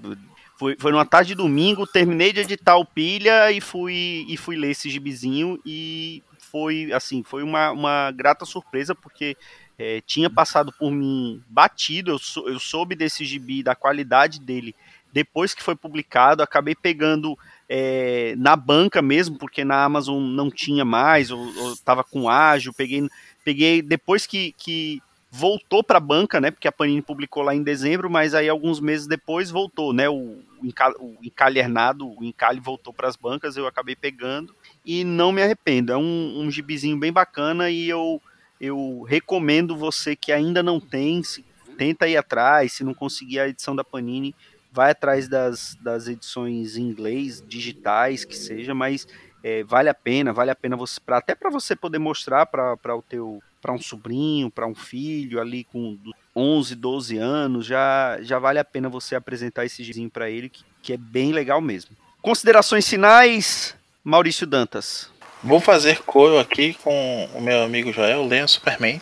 [0.57, 4.55] Foi, foi numa tarde de domingo, terminei de editar o pilha e fui, e fui
[4.55, 5.59] ler esse gibizinho.
[5.65, 9.35] E foi assim, foi uma, uma grata surpresa, porque
[9.79, 12.11] é, tinha passado por mim batido.
[12.11, 14.75] Eu, sou, eu soube desse gibi, da qualidade dele
[15.13, 17.37] depois que foi publicado, acabei pegando
[17.67, 23.07] é, na banca mesmo, porque na Amazon não tinha mais, ou, estava com ágil, peguei,
[23.43, 25.01] peguei depois que, que
[25.31, 26.51] voltou para a banca, né?
[26.51, 30.09] Porque a Panini publicou lá em dezembro, mas aí alguns meses depois voltou, né?
[30.09, 34.53] O, o encalhernado, o encalhe voltou para as bancas, eu acabei pegando
[34.85, 35.93] e não me arrependo.
[35.93, 38.21] É um, um gibizinho bem bacana e eu,
[38.59, 41.45] eu recomendo você que ainda não tem, se,
[41.77, 44.35] tenta ir atrás, se não conseguir a edição da Panini,
[44.69, 49.07] vai atrás das, das edições em inglês, digitais, que seja, mas
[49.41, 52.95] é, vale a pena, vale a pena você, pra, até para você poder mostrar para
[52.95, 55.97] o teu para um sobrinho, para um filho ali com
[56.35, 60.63] 11, 12 anos, já, já vale a pena você apresentar esse gizinho para ele, que,
[60.81, 61.95] que é bem legal mesmo.
[62.21, 65.09] Considerações finais, Maurício Dantas.
[65.43, 69.01] Vou fazer coro aqui com o meu amigo Joel, Leon Superman.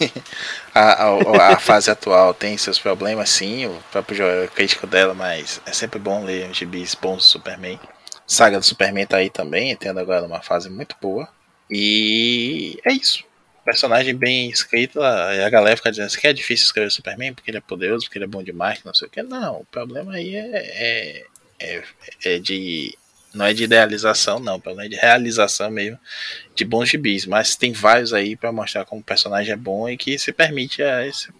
[0.74, 3.66] a, a, a, fase atual tem seus problemas, sim.
[3.66, 7.22] O próprio Joel é crítico dela, mas é sempre bom ler os gibis bons do
[7.22, 7.78] Superman.
[8.26, 11.28] Saga do Superman tá aí também, tendo agora uma fase muito boa.
[11.70, 13.24] E é isso.
[13.64, 17.58] Personagem bem escrito, a, a galera fica dizendo que é difícil escrever Superman porque ele
[17.58, 19.22] é poderoso, porque ele é bom demais, não sei o que.
[19.22, 21.26] Não, o problema aí é, é,
[21.58, 21.84] é,
[22.24, 22.96] é de
[23.34, 25.98] não é de idealização, não, menos de realização mesmo
[26.54, 27.26] de bons gibis.
[27.26, 30.80] Mas tem vários aí para mostrar como o personagem é bom e que se permite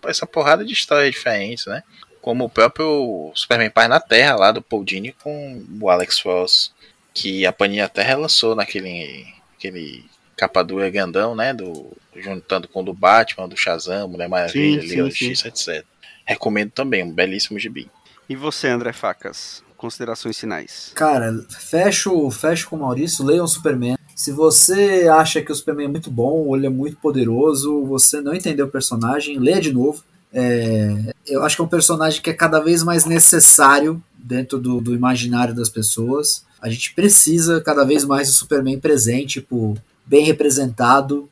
[0.02, 1.82] essa porrada de histórias diferentes, né?
[2.20, 6.72] Como o próprio Superman Pai na Terra, lá do Paul Dini com o Alex Ross,
[7.12, 10.04] que a Panini Terra lançou naquele aquele
[10.36, 11.52] capa dura grandão, né?
[11.52, 15.84] Do, juntando com o do Batman, do Shazam, Mulher Maravilha, Leon X, etc.
[16.24, 17.90] Recomendo também, um belíssimo gibi.
[18.28, 19.64] E você, André Facas?
[19.84, 20.92] considerações finais.
[20.94, 23.98] Cara, fecho, fecho com o Maurício, leiam Superman.
[24.16, 28.22] Se você acha que o Superman é muito bom, ou ele é muito poderoso, você
[28.22, 30.02] não entendeu o personagem, leia de novo.
[30.32, 34.80] É, eu acho que é um personagem que é cada vez mais necessário dentro do,
[34.80, 36.44] do imaginário das pessoas.
[36.62, 39.76] A gente precisa cada vez mais do Superman presente, tipo,
[40.06, 41.28] bem representado.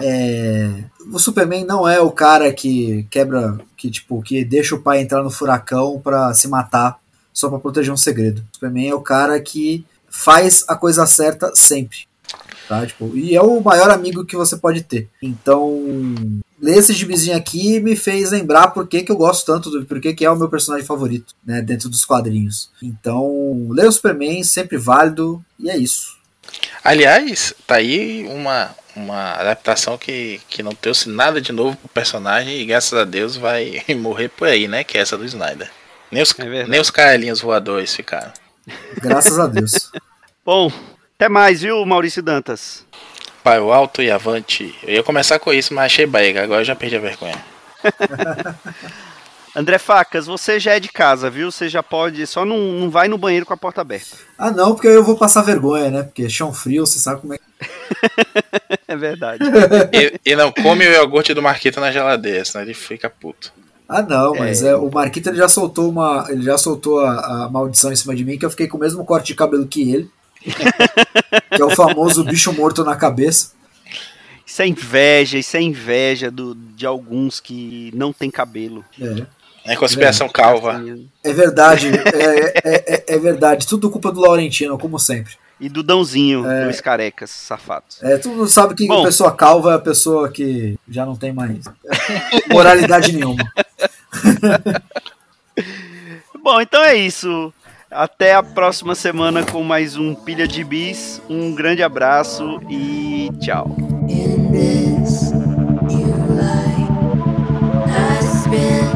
[0.00, 5.00] É, o Superman não é o cara que quebra, que tipo, que deixa o pai
[5.00, 6.98] entrar no furacão para se matar
[7.32, 8.40] só para proteger um segredo.
[8.40, 12.06] O Superman é o cara que faz a coisa certa sempre.
[12.68, 12.84] Tá?
[12.84, 15.08] Tipo, e é o maior amigo que você pode ter.
[15.22, 16.14] Então,
[16.60, 20.00] ler esse gibizinho aqui me fez lembrar por que, que eu gosto tanto do por
[20.00, 22.70] que, que é o meu personagem favorito, né, dentro dos quadrinhos.
[22.82, 26.15] Então, ler o Superman sempre válido e é isso.
[26.82, 32.60] Aliás, tá aí uma, uma adaptação que, que não trouxe nada de novo pro personagem
[32.60, 34.84] e graças a Deus vai morrer por aí, né?
[34.84, 35.70] Que é essa do Snyder.
[36.10, 38.32] Nem os, é nem os carelinhos voadores ficaram.
[39.02, 39.90] Graças a Deus.
[40.44, 40.70] Bom,
[41.16, 42.84] até mais, viu, Maurício Dantas?
[43.42, 44.74] Pai, o alto e avante.
[44.82, 46.42] Eu ia começar com isso, mas achei brega.
[46.42, 47.44] Agora eu já perdi a vergonha.
[49.56, 51.50] André Facas, você já é de casa, viu?
[51.50, 52.26] Você já pode.
[52.26, 54.14] Só não, não vai no banheiro com a porta aberta.
[54.36, 56.02] Ah, não, porque eu vou passar vergonha, né?
[56.02, 57.38] Porque é chão frio, você sabe como é.
[58.86, 59.42] É verdade.
[59.92, 63.50] E, e não come o iogurte do Marquito na geladeira, senão ele fica puto.
[63.88, 64.76] Ah, não, mas é.
[64.76, 66.26] o Marquito ele já soltou uma.
[66.28, 68.80] Ele já soltou a, a maldição em cima de mim, que eu fiquei com o
[68.80, 70.10] mesmo corte de cabelo que ele.
[70.44, 73.52] que é o famoso bicho morto na cabeça.
[74.46, 78.84] Isso é inveja, isso é inveja do, de alguns que não tem cabelo.
[79.00, 79.26] É.
[79.66, 80.82] É conspiração calva.
[81.24, 83.66] É verdade, é, é, é, é verdade.
[83.66, 85.34] Tudo culpa do Laurentino, como sempre.
[85.58, 86.64] E do Dãozinho, é.
[86.64, 88.02] dois carecas safados.
[88.02, 89.00] É, tu não sabe que Bom.
[89.00, 91.64] a pessoa calva é a pessoa que já não tem mais
[92.50, 93.42] moralidade nenhuma.
[96.42, 97.52] Bom, então é isso.
[97.90, 101.22] Até a próxima semana com mais um Pilha de Bis.
[101.28, 103.74] Um grande abraço e tchau.
[104.08, 105.32] In this
[105.90, 106.86] you lie.
[107.88, 108.95] I spend